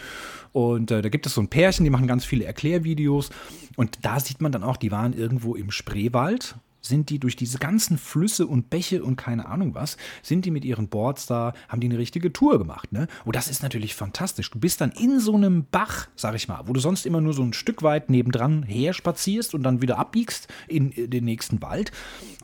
[0.53, 3.31] Und äh, da gibt es so ein Pärchen, die machen ganz viele Erklärvideos.
[3.75, 7.57] Und da sieht man dann auch, die waren irgendwo im Spreewald sind die durch diese
[7.57, 11.79] ganzen Flüsse und Bäche und keine Ahnung was, sind die mit ihren Boards da, haben
[11.79, 12.91] die eine richtige Tour gemacht.
[12.91, 13.07] Ne?
[13.25, 14.51] Und das ist natürlich fantastisch.
[14.51, 17.33] Du bist dann in so einem Bach, sag ich mal, wo du sonst immer nur
[17.33, 21.91] so ein Stück weit nebendran her spazierst und dann wieder abbiegst in den nächsten Wald.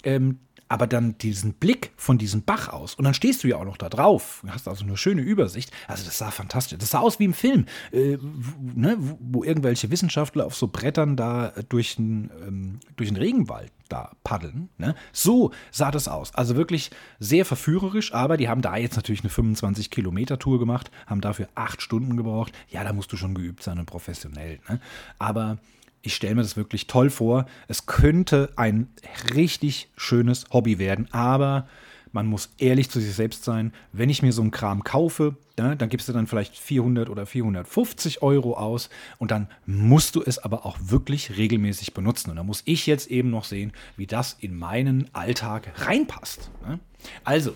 [0.03, 3.65] Ähm, aber dann diesen Blick von diesem Bach aus und dann stehst du ja auch
[3.65, 5.71] noch da drauf, hast also eine schöne Übersicht.
[5.87, 6.77] Also das sah fantastisch.
[6.77, 11.15] Das sah aus wie im Film, äh, wo, ne, wo, irgendwelche Wissenschaftler auf so Brettern
[11.17, 14.69] da durch den, ähm, durch den Regenwald da paddeln.
[14.77, 14.95] Ne?
[15.11, 16.33] So sah das aus.
[16.35, 20.91] Also wirklich sehr verführerisch, aber die haben da jetzt natürlich eine 25 Kilometer Tour gemacht,
[21.07, 22.53] haben dafür acht Stunden gebraucht.
[22.69, 24.59] Ja, da musst du schon geübt sein und professionell.
[24.69, 24.79] Ne?
[25.17, 25.57] Aber
[26.01, 27.45] ich stelle mir das wirklich toll vor.
[27.67, 28.89] Es könnte ein
[29.35, 31.67] richtig schönes Hobby werden, aber
[32.11, 33.71] man muss ehrlich zu sich selbst sein.
[33.91, 37.25] Wenn ich mir so einen Kram kaufe, ja, dann gibst du dann vielleicht 400 oder
[37.25, 42.31] 450 Euro aus und dann musst du es aber auch wirklich regelmäßig benutzen.
[42.31, 46.49] Und da muss ich jetzt eben noch sehen, wie das in meinen Alltag reinpasst.
[46.67, 46.79] Ja.
[47.23, 47.55] Also,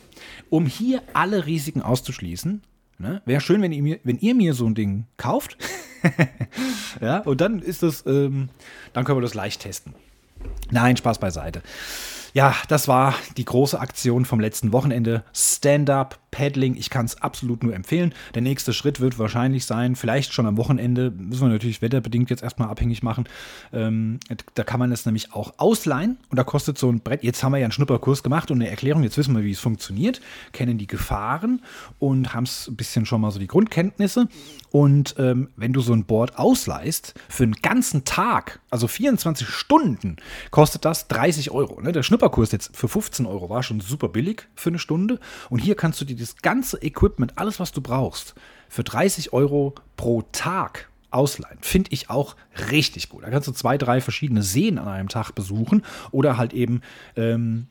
[0.50, 2.62] um hier alle Risiken auszuschließen,
[3.04, 3.22] Ne?
[3.26, 5.58] Wäre schön, wenn ihr, mir, wenn ihr mir so ein Ding kauft.
[7.02, 8.48] ja, und dann ist das, ähm,
[8.94, 9.94] dann können wir das leicht testen.
[10.72, 11.62] Nein, Spaß beiseite.
[12.34, 15.24] Ja, das war die große Aktion vom letzten Wochenende.
[15.34, 16.76] Stand-up Paddling.
[16.76, 18.14] Ich kann es absolut nur empfehlen.
[18.34, 22.42] Der nächste Schritt wird wahrscheinlich sein, vielleicht schon am Wochenende, müssen wir natürlich wetterbedingt jetzt
[22.42, 23.26] erstmal abhängig machen.
[23.72, 24.20] Ähm,
[24.56, 27.24] da kann man es nämlich auch ausleihen und da kostet so ein Brett.
[27.24, 29.04] Jetzt haben wir ja einen Schnupperkurs gemacht und eine Erklärung.
[29.04, 30.22] Jetzt wissen wir, wie es funktioniert,
[30.54, 31.62] kennen die Gefahren
[32.00, 34.28] und haben es ein bisschen schon mal so die Grundkenntnisse.
[34.72, 40.16] Und ähm, wenn du so ein Board ausleihst für einen ganzen Tag, also 24 Stunden,
[40.50, 41.80] kostet das 30 Euro.
[41.80, 41.92] Ne?
[41.92, 45.20] Der Schnupperkurs jetzt für 15 Euro war schon super billig für eine Stunde.
[45.50, 48.34] Und hier kannst du dir das ganze Equipment, alles, was du brauchst,
[48.70, 51.58] für 30 Euro pro Tag ausleihen.
[51.60, 52.38] Finde ich auch
[52.72, 53.24] richtig gut.
[53.24, 56.80] Da kannst du zwei, drei verschiedene Seen an einem Tag besuchen oder halt eben
[57.18, 57.68] ähm,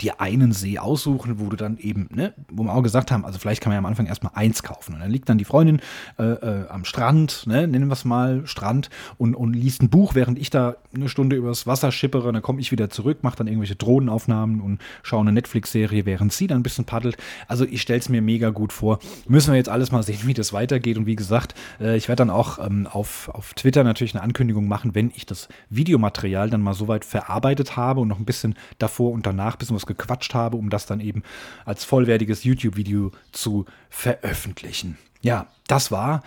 [0.00, 3.38] dir einen See aussuchen, wo du dann eben, ne, wo wir auch gesagt haben, also
[3.38, 4.94] vielleicht kann man ja am Anfang erstmal eins kaufen.
[4.94, 5.80] Und dann liegt dann die Freundin
[6.18, 10.14] äh, äh, am Strand, ne, nennen wir es mal Strand, und, und liest ein Buch,
[10.14, 12.28] während ich da eine Stunde übers Wasser schippere.
[12.28, 16.32] Und dann komme ich wieder zurück, mache dann irgendwelche Drohnenaufnahmen und schaue eine Netflix-Serie, während
[16.32, 17.16] sie dann ein bisschen paddelt.
[17.48, 18.98] Also ich stelle es mir mega gut vor.
[19.28, 20.98] Müssen wir jetzt alles mal sehen, wie das weitergeht.
[20.98, 24.68] Und wie gesagt, äh, ich werde dann auch ähm, auf, auf Twitter natürlich eine Ankündigung
[24.68, 29.12] machen, wenn ich das Videomaterial dann mal soweit verarbeitet habe und noch ein bisschen davor
[29.12, 31.22] und danach ein bisschen was gequatscht habe, um das dann eben
[31.64, 34.98] als vollwertiges YouTube-Video zu veröffentlichen.
[35.22, 36.22] Ja, das war,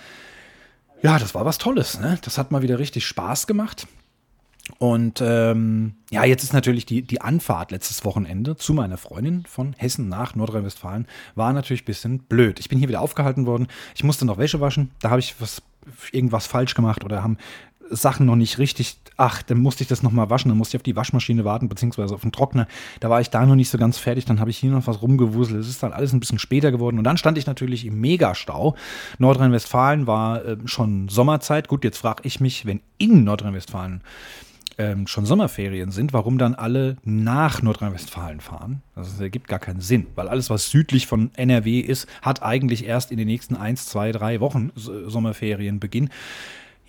[1.02, 2.00] ja, das war was Tolles.
[2.00, 2.18] Ne?
[2.22, 3.88] Das hat mal wieder richtig Spaß gemacht.
[4.78, 9.74] Und ähm, ja, jetzt ist natürlich die, die Anfahrt letztes Wochenende zu meiner Freundin von
[9.74, 12.60] Hessen nach Nordrhein-Westfalen war natürlich ein bisschen blöd.
[12.60, 13.68] Ich bin hier wieder aufgehalten worden.
[13.96, 14.92] Ich musste noch Wäsche waschen.
[15.00, 15.64] Da habe ich was,
[16.12, 17.38] irgendwas falsch gemacht oder haben
[17.90, 20.84] Sachen noch nicht richtig, ach, dann musste ich das nochmal waschen, dann musste ich auf
[20.84, 22.68] die Waschmaschine warten, beziehungsweise auf den Trockner.
[23.00, 25.02] Da war ich da noch nicht so ganz fertig, dann habe ich hier noch was
[25.02, 25.60] rumgewuselt.
[25.60, 26.98] Es ist dann alles ein bisschen später geworden.
[26.98, 28.76] Und dann stand ich natürlich im Megastau.
[29.18, 31.68] Nordrhein-Westfalen war äh, schon Sommerzeit.
[31.68, 34.02] Gut, jetzt frage ich mich, wenn in Nordrhein-Westfalen
[34.80, 38.82] ähm, schon Sommerferien sind, warum dann alle nach Nordrhein-Westfalen fahren.
[38.96, 43.12] Das ergibt gar keinen Sinn, weil alles, was südlich von NRW ist, hat eigentlich erst
[43.12, 46.10] in den nächsten 1, 2, 3 Wochen Sommerferien Beginn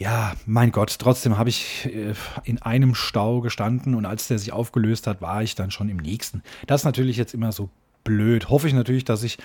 [0.01, 4.51] ja, mein Gott, trotzdem habe ich äh, in einem Stau gestanden und als der sich
[4.51, 6.43] aufgelöst hat, war ich dann schon im nächsten.
[6.67, 7.69] Das ist natürlich jetzt immer so
[8.03, 8.49] blöd.
[8.49, 9.37] Hoffe ich natürlich, dass ich,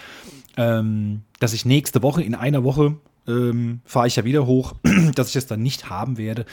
[0.55, 2.95] ähm, dass ich nächste Woche, in einer Woche,
[3.27, 4.75] ähm, fahre ich ja wieder hoch,
[5.15, 6.45] dass ich es dann nicht haben werde.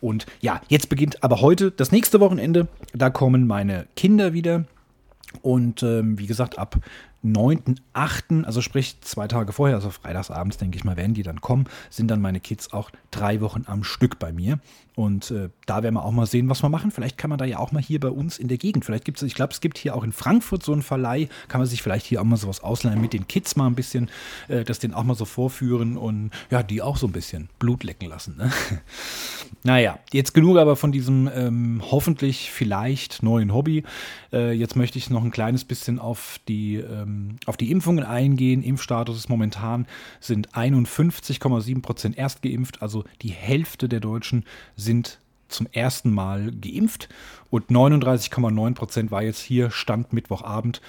[0.00, 2.68] Und ja, jetzt beginnt aber heute das nächste Wochenende.
[2.92, 4.66] Da kommen meine Kinder wieder.
[5.42, 6.78] Und ähm, wie gesagt, ab
[7.24, 11.66] 9.8., also sprich zwei Tage vorher, also freitagsabends, denke ich mal, werden die dann kommen,
[11.90, 14.58] sind dann meine Kids auch drei Wochen am Stück bei mir.
[14.98, 16.90] Und äh, da werden wir auch mal sehen, was wir machen.
[16.90, 19.18] Vielleicht kann man da ja auch mal hier bei uns in der Gegend, vielleicht gibt
[19.18, 21.82] es, ich glaube, es gibt hier auch in Frankfurt so einen Verleih, kann man sich
[21.82, 24.10] vielleicht hier auch mal sowas ausleihen, mit den Kids mal ein bisschen,
[24.48, 27.84] äh, das denen auch mal so vorführen und ja, die auch so ein bisschen Blut
[27.84, 28.38] lecken lassen.
[28.38, 28.50] Ne?
[29.62, 33.84] naja, jetzt genug aber von diesem ähm, hoffentlich vielleicht neuen Hobby.
[34.32, 38.64] Äh, jetzt möchte ich noch ein kleines bisschen auf die ähm, auf die Impfungen eingehen.
[38.64, 39.86] Impfstatus ist momentan
[40.18, 44.87] sind 51,7 Prozent erst geimpft, also die Hälfte der Deutschen sind
[45.48, 47.08] zum ersten Mal geimpft
[47.50, 50.80] und 39,9 Prozent war jetzt hier Stand Mittwochabend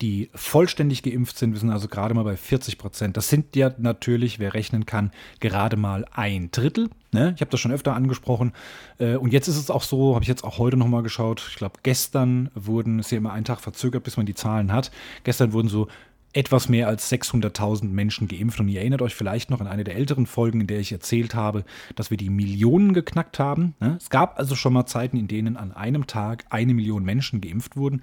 [0.00, 1.52] die vollständig geimpft sind.
[1.52, 3.16] Wir sind also gerade mal bei 40 Prozent.
[3.16, 5.10] Das sind ja natürlich, wer rechnen kann,
[5.40, 6.88] gerade mal ein Drittel.
[7.12, 7.32] Ne?
[7.34, 8.52] Ich habe das schon öfter angesprochen.
[8.98, 11.44] Äh, und jetzt ist es auch so, habe ich jetzt auch heute nochmal geschaut.
[11.50, 14.72] Ich glaube, gestern wurden, es ist ja immer ein Tag verzögert, bis man die Zahlen
[14.72, 14.90] hat.
[15.24, 15.88] Gestern wurden so
[16.32, 18.60] etwas mehr als 600.000 Menschen geimpft.
[18.60, 21.34] Und ihr erinnert euch vielleicht noch an eine der älteren Folgen, in der ich erzählt
[21.34, 21.64] habe,
[21.96, 23.74] dass wir die Millionen geknackt haben.
[23.80, 23.96] Ne?
[23.98, 27.76] Es gab also schon mal Zeiten, in denen an einem Tag eine Million Menschen geimpft
[27.76, 28.02] wurden.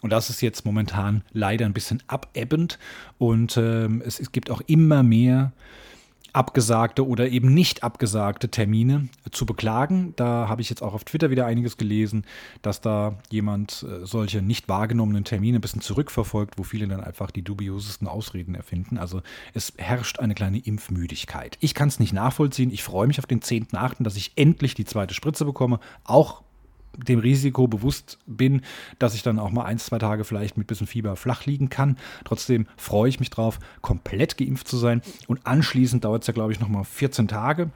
[0.00, 2.78] Und das ist jetzt momentan leider ein bisschen abebbend.
[3.18, 5.52] Und ähm, es, es gibt auch immer mehr
[6.32, 10.14] abgesagte oder eben nicht abgesagte Termine zu beklagen.
[10.16, 12.24] Da habe ich jetzt auch auf Twitter wieder einiges gelesen,
[12.62, 17.30] dass da jemand äh, solche nicht wahrgenommenen Termine ein bisschen zurückverfolgt, wo viele dann einfach
[17.30, 18.98] die dubiosesten Ausreden erfinden.
[18.98, 19.22] Also
[19.54, 21.56] es herrscht eine kleine Impfmüdigkeit.
[21.60, 22.70] Ich kann es nicht nachvollziehen.
[22.70, 25.80] Ich freue mich auf den 10.8., dass ich endlich die zweite Spritze bekomme.
[26.04, 26.42] Auch
[26.98, 28.62] dem Risiko bewusst bin,
[28.98, 31.96] dass ich dann auch mal ein, zwei Tage vielleicht mit bisschen Fieber flach liegen kann.
[32.24, 35.02] Trotzdem freue ich mich drauf, komplett geimpft zu sein.
[35.26, 37.70] Und anschließend dauert es ja, glaube ich, nochmal 14 Tage.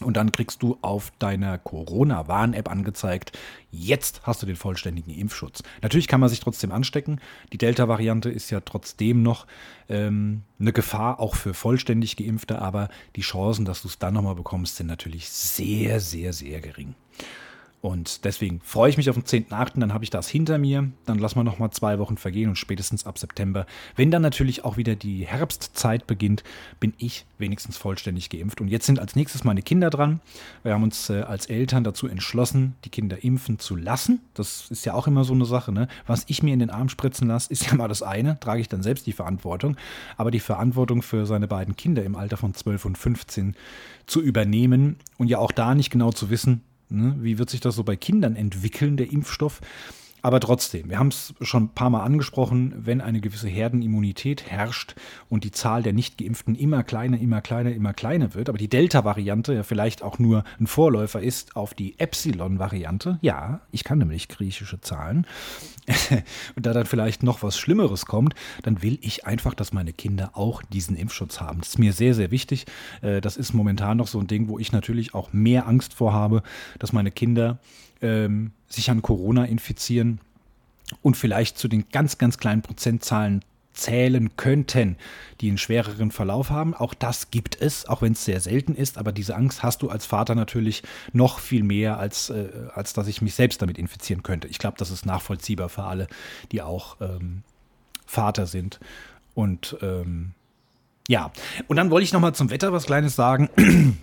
[0.00, 3.32] Und dann kriegst du auf deiner Corona-Warn-App angezeigt,
[3.70, 5.62] jetzt hast du den vollständigen Impfschutz.
[5.80, 7.18] Natürlich kann man sich trotzdem anstecken.
[7.54, 9.46] Die Delta-Variante ist ja trotzdem noch
[9.88, 14.34] ähm, eine Gefahr, auch für vollständig Geimpfte, aber die Chancen, dass du es dann nochmal
[14.34, 16.94] bekommst, sind natürlich sehr, sehr, sehr gering.
[17.82, 20.90] Und deswegen freue ich mich auf den 10.8., dann habe ich das hinter mir.
[21.04, 24.76] Dann lassen wir nochmal zwei Wochen vergehen und spätestens ab September, wenn dann natürlich auch
[24.76, 26.42] wieder die Herbstzeit beginnt,
[26.80, 28.60] bin ich wenigstens vollständig geimpft.
[28.60, 30.20] Und jetzt sind als nächstes meine Kinder dran.
[30.62, 34.20] Wir haben uns äh, als Eltern dazu entschlossen, die Kinder impfen zu lassen.
[34.34, 35.70] Das ist ja auch immer so eine Sache.
[35.70, 35.86] Ne?
[36.06, 38.68] Was ich mir in den Arm spritzen lasse, ist ja mal das eine, trage ich
[38.68, 39.76] dann selbst die Verantwortung.
[40.16, 43.54] Aber die Verantwortung für seine beiden Kinder im Alter von 12 und 15
[44.06, 47.16] zu übernehmen und ja auch da nicht genau zu wissen, Ne?
[47.20, 49.60] Wie wird sich das so bei Kindern entwickeln, der Impfstoff?
[50.26, 54.96] Aber trotzdem, wir haben es schon ein paar Mal angesprochen, wenn eine gewisse Herdenimmunität herrscht
[55.28, 59.54] und die Zahl der Nicht-Geimpften immer kleiner, immer kleiner, immer kleiner wird, aber die Delta-Variante
[59.54, 64.80] ja vielleicht auch nur ein Vorläufer ist auf die Epsilon-Variante, ja, ich kann nämlich griechische
[64.80, 65.28] Zahlen,
[66.56, 68.34] und da dann vielleicht noch was Schlimmeres kommt,
[68.64, 71.60] dann will ich einfach, dass meine Kinder auch diesen Impfschutz haben.
[71.60, 72.66] Das ist mir sehr, sehr wichtig.
[73.00, 76.12] Äh, das ist momentan noch so ein Ding, wo ich natürlich auch mehr Angst vor
[76.12, 76.42] habe,
[76.80, 77.60] dass meine Kinder
[78.02, 80.20] ähm, sich an Corona infizieren
[81.02, 83.42] und vielleicht zu den ganz, ganz kleinen Prozentzahlen
[83.76, 84.96] zählen könnten,
[85.40, 86.74] die einen schwereren Verlauf haben.
[86.74, 88.98] Auch das gibt es, auch wenn es sehr selten ist.
[88.98, 93.06] Aber diese Angst hast du als Vater natürlich noch viel mehr, als, äh, als dass
[93.06, 94.48] ich mich selbst damit infizieren könnte.
[94.48, 96.06] Ich glaube, das ist nachvollziehbar für alle,
[96.52, 97.42] die auch ähm,
[98.06, 98.80] Vater sind.
[99.34, 100.32] Und ähm,
[101.08, 101.30] ja,
[101.68, 103.96] und dann wollte ich noch mal zum Wetter was Kleines sagen.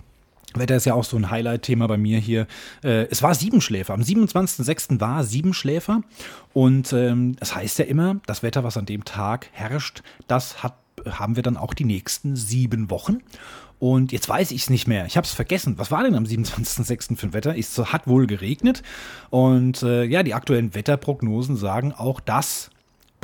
[0.60, 2.46] Wetter ist ja auch so ein Highlight-Thema bei mir hier.
[2.82, 3.94] Äh, es war Siebenschläfer.
[3.94, 5.00] Am 27.06.
[5.00, 6.02] war Siebenschläfer.
[6.52, 10.76] Und ähm, das heißt ja immer, das Wetter, was an dem Tag herrscht, das hat,
[11.08, 13.18] haben wir dann auch die nächsten sieben Wochen.
[13.78, 15.04] Und jetzt weiß ich es nicht mehr.
[15.06, 15.76] Ich habe es vergessen.
[15.76, 17.16] Was war denn am 27.06.
[17.16, 17.56] für ein Wetter?
[17.56, 18.82] Es hat wohl geregnet.
[19.30, 22.70] Und äh, ja, die aktuellen Wetterprognosen sagen auch, dass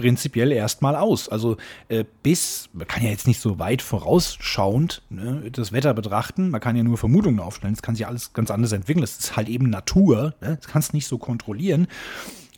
[0.00, 1.28] prinzipiell erstmal aus.
[1.28, 1.58] Also
[1.88, 6.60] äh, bis, man kann ja jetzt nicht so weit vorausschauend ne, das Wetter betrachten, man
[6.60, 9.48] kann ja nur Vermutungen aufstellen, es kann sich alles ganz anders entwickeln, das ist halt
[9.48, 10.56] eben Natur, ne?
[10.56, 11.86] das kannst nicht so kontrollieren.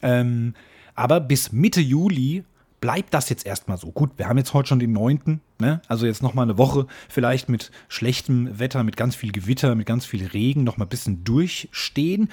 [0.02, 0.54] Ähm,
[0.94, 2.44] aber bis Mitte Juli
[2.80, 3.90] bleibt das jetzt erstmal so.
[3.90, 5.82] Gut, wir haben jetzt heute schon den 9., ne?
[5.88, 10.06] also jetzt nochmal eine Woche vielleicht mit schlechtem Wetter, mit ganz viel Gewitter, mit ganz
[10.06, 12.28] viel Regen nochmal ein bisschen durchstehen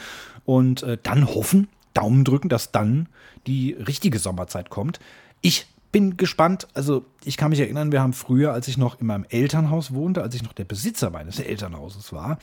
[0.45, 1.67] und äh, dann hoffen,
[1.99, 3.07] Daumen drücken, dass dann
[3.47, 4.99] die richtige Sommerzeit kommt.
[5.41, 6.67] Ich bin gespannt.
[6.73, 10.21] Also, ich kann mich erinnern, wir haben früher, als ich noch in meinem Elternhaus wohnte,
[10.21, 12.37] als ich noch der Besitzer meines Elternhauses war,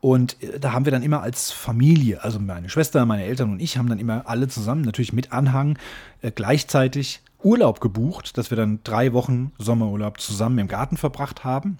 [0.00, 3.60] und äh, da haben wir dann immer als Familie, also meine Schwester, meine Eltern und
[3.60, 5.78] ich, haben dann immer alle zusammen, natürlich mit Anhang,
[6.22, 11.78] äh, gleichzeitig Urlaub gebucht, dass wir dann drei Wochen Sommerurlaub zusammen im Garten verbracht haben.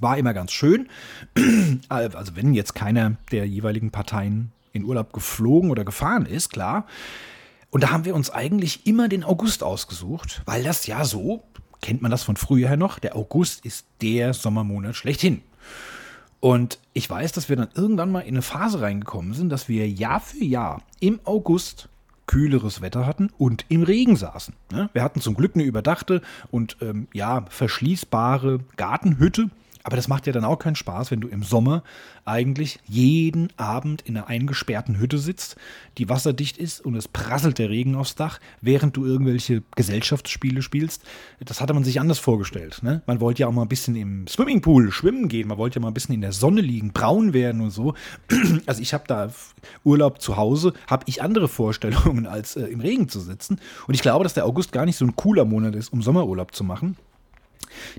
[0.00, 0.88] War immer ganz schön.
[1.88, 6.86] Also wenn jetzt keiner der jeweiligen Parteien in Urlaub geflogen oder gefahren ist, klar.
[7.70, 11.42] Und da haben wir uns eigentlich immer den August ausgesucht, weil das ja so,
[11.80, 15.42] kennt man das von früher her noch, der August ist der Sommermonat schlechthin.
[16.40, 19.88] Und ich weiß, dass wir dann irgendwann mal in eine Phase reingekommen sind, dass wir
[19.88, 21.88] Jahr für Jahr im August
[22.26, 24.54] kühleres Wetter hatten und im Regen saßen.
[24.70, 24.90] Ne?
[24.92, 29.50] Wir hatten zum Glück eine überdachte und ähm, ja, verschließbare Gartenhütte
[29.84, 31.82] aber das macht ja dann auch keinen Spaß, wenn du im Sommer
[32.24, 35.56] eigentlich jeden Abend in einer eingesperrten Hütte sitzt,
[35.98, 41.02] die wasserdicht ist und es prasselt der Regen aufs Dach, während du irgendwelche Gesellschaftsspiele spielst.
[41.44, 42.80] Das hatte man sich anders vorgestellt.
[42.82, 43.02] Ne?
[43.06, 45.88] Man wollte ja auch mal ein bisschen im Swimmingpool schwimmen gehen, man wollte ja mal
[45.88, 47.94] ein bisschen in der Sonne liegen, braun werden und so.
[48.66, 49.30] Also ich habe da
[49.82, 53.58] Urlaub zu Hause, habe ich andere Vorstellungen, als äh, im Regen zu sitzen.
[53.86, 56.54] Und ich glaube, dass der August gar nicht so ein cooler Monat ist, um Sommerurlaub
[56.54, 56.96] zu machen.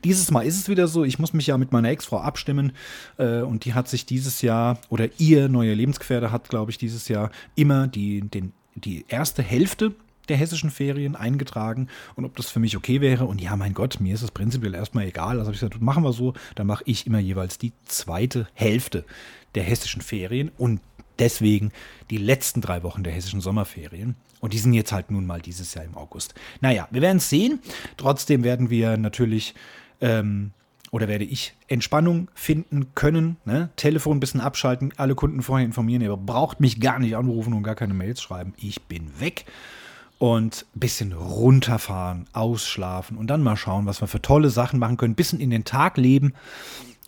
[0.03, 2.73] Dieses Mal ist es wieder so, ich muss mich ja mit meiner Ex-Frau abstimmen
[3.17, 7.07] äh, und die hat sich dieses Jahr, oder ihr neuer Lebensgefährte hat, glaube ich, dieses
[7.07, 9.93] Jahr immer die, den, die erste Hälfte
[10.29, 13.25] der hessischen Ferien eingetragen und ob das für mich okay wäre.
[13.25, 15.39] Und ja, mein Gott, mir ist es prinzipiell erstmal egal.
[15.39, 19.05] Also habe ich gesagt, machen wir so, dann mache ich immer jeweils die zweite Hälfte
[19.55, 20.79] der hessischen Ferien und
[21.19, 21.71] deswegen
[22.09, 24.15] die letzten drei Wochen der hessischen Sommerferien.
[24.39, 26.33] Und die sind jetzt halt nun mal dieses Jahr im August.
[26.59, 27.59] Naja, wir werden es sehen.
[27.97, 29.55] Trotzdem werden wir natürlich
[30.01, 30.51] ähm,
[30.93, 33.37] oder werde ich Entspannung finden können.
[33.45, 33.69] Ne?
[33.77, 36.03] Telefon ein bisschen abschalten, alle Kunden vorher informieren.
[36.03, 38.53] Ihr braucht mich gar nicht anrufen und gar keine Mails schreiben.
[38.57, 39.45] Ich bin weg.
[40.19, 44.97] Und ein bisschen runterfahren, ausschlafen und dann mal schauen, was wir für tolle Sachen machen
[44.97, 45.13] können.
[45.13, 46.33] Ein bisschen in den Tag leben.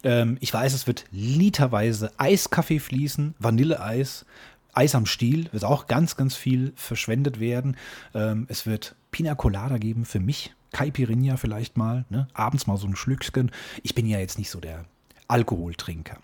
[0.06, 4.26] Ähm, ich weiß, es wird literweise Eiskaffee fließen, Vanilleeis,
[4.74, 7.76] Eis am Stiel, wird auch ganz, ganz viel verschwendet werden.
[8.14, 12.28] Ähm, es wird Pina Colada geben für mich, Caipirinha vielleicht mal, ne?
[12.34, 13.52] abends mal so ein Schlückchen.
[13.84, 14.86] Ich bin ja jetzt nicht so der
[15.28, 16.18] Alkoholtrinker.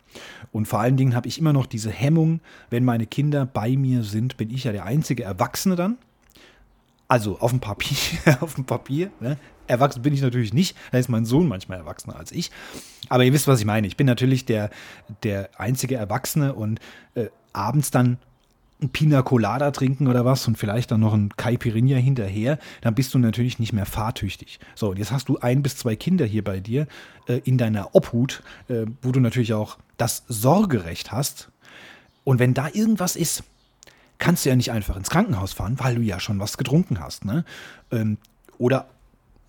[0.51, 4.03] Und vor allen Dingen habe ich immer noch diese Hemmung, wenn meine Kinder bei mir
[4.03, 5.97] sind, bin ich ja der einzige Erwachsene dann.
[7.11, 7.97] Also auf dem Papier,
[8.39, 9.11] auf dem Papier.
[9.19, 9.35] Ne?
[9.67, 10.77] Erwachsen bin ich natürlich nicht.
[10.93, 12.51] Da ist mein Sohn manchmal erwachsener als ich.
[13.09, 13.85] Aber ihr wisst, was ich meine.
[13.85, 14.69] Ich bin natürlich der,
[15.23, 16.79] der einzige Erwachsene und
[17.15, 18.17] äh, abends dann
[18.81, 23.13] ein Pina Colada trinken oder was und vielleicht dann noch ein Caipirinha hinterher, dann bist
[23.13, 24.61] du natürlich nicht mehr fahrtüchtig.
[24.73, 26.87] So, und jetzt hast du ein bis zwei Kinder hier bei dir
[27.27, 31.49] äh, in deiner Obhut, äh, wo du natürlich auch das Sorgerecht hast.
[32.23, 33.43] Und wenn da irgendwas ist,
[34.21, 37.25] kannst du ja nicht einfach ins Krankenhaus fahren, weil du ja schon was getrunken hast.
[37.25, 37.43] Ne?
[37.91, 38.17] Ähm,
[38.57, 38.87] oder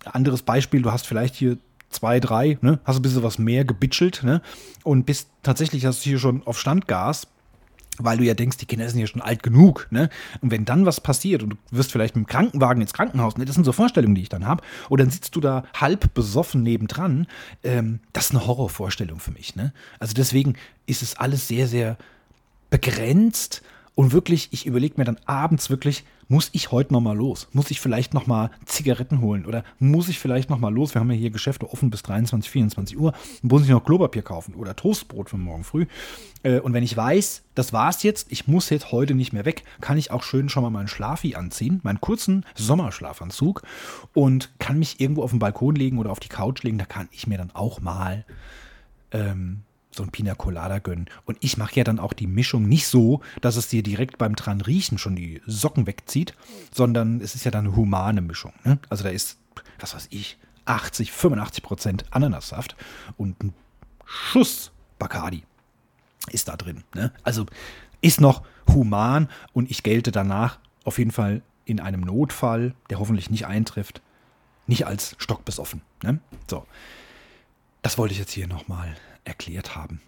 [0.03, 1.57] anderes Beispiel, du hast vielleicht hier
[1.89, 2.79] zwei, drei, ne?
[2.83, 4.41] hast ein bisschen was mehr gebitschelt ne?
[4.83, 7.27] und bist tatsächlich hast du hier schon auf Standgas,
[7.99, 10.09] weil du ja denkst, die Kinder sind ja schon alt genug, ne?
[10.41, 13.45] Und wenn dann was passiert und du wirst vielleicht mit dem Krankenwagen ins Krankenhaus, ne?
[13.45, 14.63] Das sind so Vorstellungen, die ich dann habe.
[14.89, 17.27] Und dann sitzt du da halb besoffen nebendran.
[17.63, 19.73] Ähm, das ist eine Horrorvorstellung für mich, ne?
[19.99, 20.55] Also deswegen
[20.87, 21.97] ist es alles sehr, sehr
[22.71, 23.61] begrenzt
[23.95, 27.47] Und wirklich, ich überlege mir dann abends wirklich, muss ich heute noch mal los?
[27.51, 30.95] Muss ich vielleicht noch mal Zigaretten holen oder muss ich vielleicht noch mal los?
[30.95, 33.13] Wir haben ja hier Geschäfte offen bis 23, 24 Uhr.
[33.43, 35.85] Muss ich noch Klopapier kaufen oder Toastbrot für morgen früh?
[36.41, 39.63] Äh, und wenn ich weiß, das war's jetzt, ich muss jetzt heute nicht mehr weg,
[39.79, 43.61] kann ich auch schön schon mal meinen Schlafi anziehen, meinen kurzen Sommerschlafanzug
[44.13, 46.79] und kann mich irgendwo auf den Balkon legen oder auf die Couch legen.
[46.79, 48.25] Da kann ich mir dann auch mal
[49.11, 49.61] ähm,
[49.95, 51.07] so ein Pina Colada gönnen.
[51.25, 54.35] Und ich mache ja dann auch die Mischung nicht so, dass es dir direkt beim
[54.35, 56.33] dran riechen schon die Socken wegzieht,
[56.73, 58.53] sondern es ist ja dann eine humane Mischung.
[58.63, 58.79] Ne?
[58.89, 59.37] Also da ist,
[59.79, 62.75] was weiß ich, 80, 85 Prozent Ananassaft
[63.17, 63.53] und ein
[64.05, 65.43] Schuss Bacardi
[66.31, 66.83] ist da drin.
[66.95, 67.11] Ne?
[67.23, 67.45] Also
[68.01, 73.29] ist noch human und ich gelte danach auf jeden Fall in einem Notfall, der hoffentlich
[73.29, 74.01] nicht eintrifft,
[74.67, 75.81] nicht als stockbesoffen.
[76.03, 76.19] Ne?
[76.49, 76.65] So,
[77.81, 78.95] das wollte ich jetzt hier nochmal
[79.25, 80.01] erklärt haben.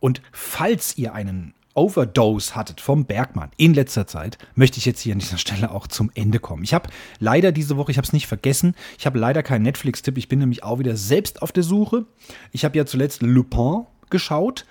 [0.00, 5.14] Und falls ihr einen Overdose hattet vom Bergmann in letzter Zeit, möchte ich jetzt hier
[5.14, 6.64] an dieser Stelle auch zum Ende kommen.
[6.64, 10.18] Ich habe leider diese Woche, ich habe es nicht vergessen, ich habe leider keinen Netflix-Tipp.
[10.18, 12.04] Ich bin nämlich auch wieder selbst auf der Suche.
[12.50, 14.66] Ich habe ja zuletzt Lupin geschaut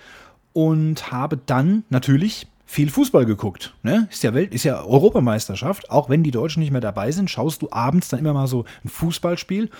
[0.52, 3.74] und habe dann natürlich viel Fußball geguckt.
[3.82, 4.08] Ne?
[4.10, 5.90] Ist ja Welt, ist ja Europameisterschaft.
[5.90, 8.64] Auch wenn die Deutschen nicht mehr dabei sind, schaust du abends dann immer mal so
[8.84, 9.70] ein Fußballspiel.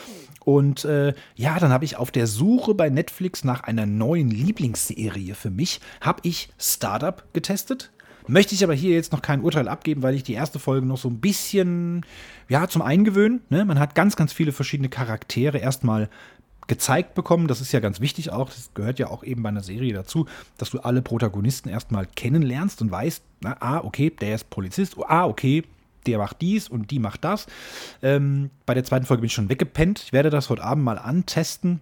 [0.45, 5.35] Und äh, ja, dann habe ich auf der Suche bei Netflix nach einer neuen Lieblingsserie
[5.35, 7.91] für mich, habe ich Startup getestet.
[8.29, 10.99] Möchte ich aber hier jetzt noch kein Urteil abgeben, weil ich die erste Folge noch
[10.99, 12.07] so ein bisschen,
[12.49, 13.41] ja, zum Eingewöhnen.
[13.51, 13.65] Ne?
[13.65, 16.09] Man hat ganz, ganz viele verschiedene Charaktere erstmal
[16.67, 17.49] gezeigt bekommen.
[17.49, 18.49] Das ist ja ganz wichtig auch.
[18.49, 20.27] Das gehört ja auch eben bei einer Serie dazu,
[20.59, 25.05] dass du alle Protagonisten erstmal kennenlernst und weißt, na, ah, okay, der ist Polizist, oh,
[25.07, 25.65] ah, okay,
[26.07, 27.47] der macht dies und die macht das.
[28.03, 30.03] Ähm, bei der zweiten Folge bin ich schon weggepennt.
[30.05, 31.81] Ich werde das heute Abend mal antesten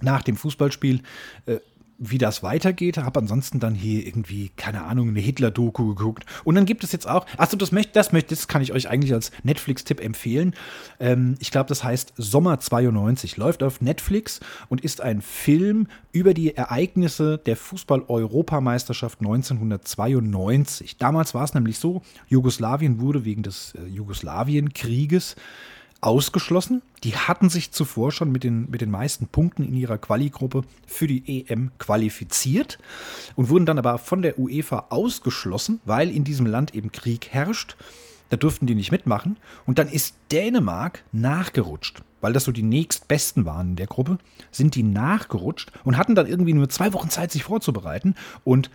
[0.00, 1.02] nach dem Fußballspiel.
[1.46, 1.58] Äh,
[1.98, 2.96] wie das weitergeht.
[2.96, 6.24] Habe ansonsten dann hier irgendwie, keine Ahnung, eine Hitler-Doku geguckt.
[6.44, 8.88] Und dann gibt es jetzt auch, achso, das möchte, das möchte, das kann ich euch
[8.88, 10.54] eigentlich als Netflix-Tipp empfehlen.
[11.00, 16.34] Ähm, ich glaube, das heißt Sommer 92, läuft auf Netflix und ist ein Film über
[16.34, 20.98] die Ereignisse der Fußball-Europameisterschaft 1992.
[20.98, 25.34] Damals war es nämlich so, Jugoslawien wurde wegen des äh, Jugoslawien-Krieges
[26.00, 26.82] ausgeschlossen.
[27.04, 31.06] Die hatten sich zuvor schon mit den, mit den meisten Punkten in ihrer Quali-Gruppe für
[31.06, 32.78] die EM qualifiziert
[33.36, 37.76] und wurden dann aber von der UEFA ausgeschlossen, weil in diesem Land eben Krieg herrscht.
[38.30, 39.38] Da durften die nicht mitmachen.
[39.66, 44.18] Und dann ist Dänemark nachgerutscht, weil das so die nächstbesten waren in der Gruppe,
[44.50, 48.14] sind die nachgerutscht und hatten dann irgendwie nur zwei Wochen Zeit, sich vorzubereiten.
[48.44, 48.70] Und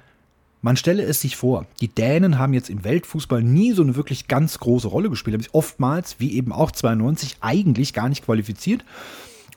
[0.64, 4.30] man stelle es sich vor, die Dänen haben jetzt im Weltfußball nie so eine wirklich
[4.30, 8.86] ganz große Rolle gespielt, haben sich oftmals, wie eben auch 92, eigentlich gar nicht qualifiziert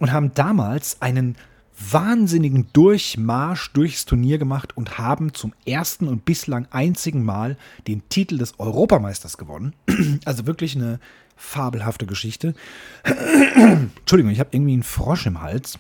[0.01, 1.37] und haben damals einen
[1.79, 8.39] wahnsinnigen Durchmarsch durchs Turnier gemacht und haben zum ersten und bislang einzigen Mal den Titel
[8.39, 9.75] des Europameisters gewonnen.
[10.25, 10.99] Also wirklich eine
[11.37, 12.55] fabelhafte Geschichte.
[13.05, 15.79] Entschuldigung, ich habe irgendwie einen Frosch im Hals.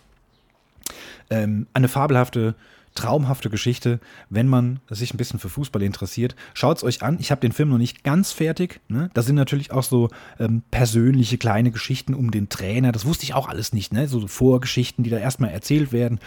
[1.30, 6.34] Ähm, eine fabelhafte Geschichte traumhafte Geschichte, wenn man sich ein bisschen für Fußball interessiert.
[6.54, 7.18] Schaut es euch an.
[7.20, 8.80] Ich habe den Film noch nicht ganz fertig.
[8.88, 9.10] Ne?
[9.14, 10.08] Da sind natürlich auch so
[10.40, 12.92] ähm, persönliche kleine Geschichten um den Trainer.
[12.92, 13.92] Das wusste ich auch alles nicht.
[13.92, 14.08] Ne?
[14.08, 16.18] So, so Vorgeschichten, die da erstmal erzählt werden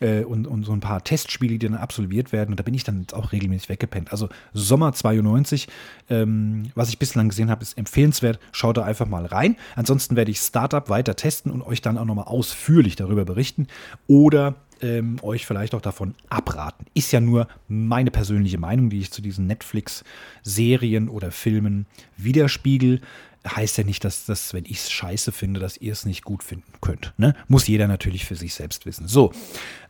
[0.00, 2.50] äh, und, und so ein paar Testspiele, die dann absolviert werden.
[2.50, 4.12] Und da bin ich dann jetzt auch regelmäßig weggepennt.
[4.12, 5.68] Also Sommer 92,
[6.08, 8.38] ähm, was ich bislang gesehen habe, ist empfehlenswert.
[8.52, 9.56] Schaut da einfach mal rein.
[9.76, 13.66] Ansonsten werde ich Startup weiter testen und euch dann auch nochmal ausführlich darüber berichten.
[14.06, 16.86] Oder ähm, euch vielleicht auch davon abraten.
[16.94, 23.00] Ist ja nur meine persönliche Meinung, die ich zu diesen Netflix-Serien oder Filmen widerspiegel.
[23.48, 26.42] Heißt ja nicht, dass das, wenn ich es scheiße finde, dass ihr es nicht gut
[26.44, 27.12] finden könnt.
[27.16, 27.34] Ne?
[27.48, 29.08] Muss jeder natürlich für sich selbst wissen.
[29.08, 29.32] So,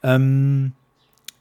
[0.02, 0.72] ähm,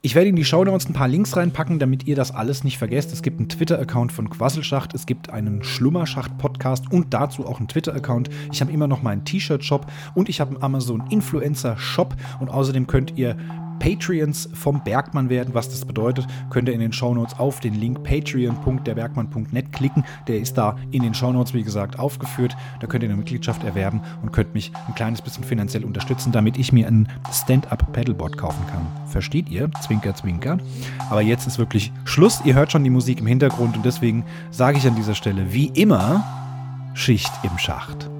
[0.04, 2.80] ich werde in die Show Notes ein paar Links reinpacken, damit ihr das alles nicht
[2.80, 3.14] vergesst.
[3.14, 8.32] Es gibt einen Twitter-Account von Quasselschacht, es gibt einen Schlummerschacht-Podcast und dazu auch einen Twitter-Account.
[8.52, 9.86] Ich habe immer noch meinen T-Shirt-Shop
[10.16, 13.38] und ich habe einen Amazon-Influencer-Shop und außerdem könnt ihr
[13.82, 15.56] Patreons vom Bergmann werden.
[15.56, 20.06] Was das bedeutet, könnt ihr in den Shownotes auf den Link patreon.derbergmann.net klicken.
[20.28, 22.56] Der ist da in den Shownotes, wie gesagt, aufgeführt.
[22.80, 26.58] Da könnt ihr eine Mitgliedschaft erwerben und könnt mich ein kleines bisschen finanziell unterstützen, damit
[26.58, 28.86] ich mir ein Stand-Up-Pedalboard kaufen kann.
[29.08, 29.72] Versteht ihr?
[29.82, 30.60] Zwinker, zwinker.
[31.10, 32.42] Aber jetzt ist wirklich Schluss.
[32.46, 35.68] Ihr hört schon die Musik im Hintergrund und deswegen sage ich an dieser Stelle wie
[35.74, 36.24] immer
[36.94, 38.11] Schicht im Schacht.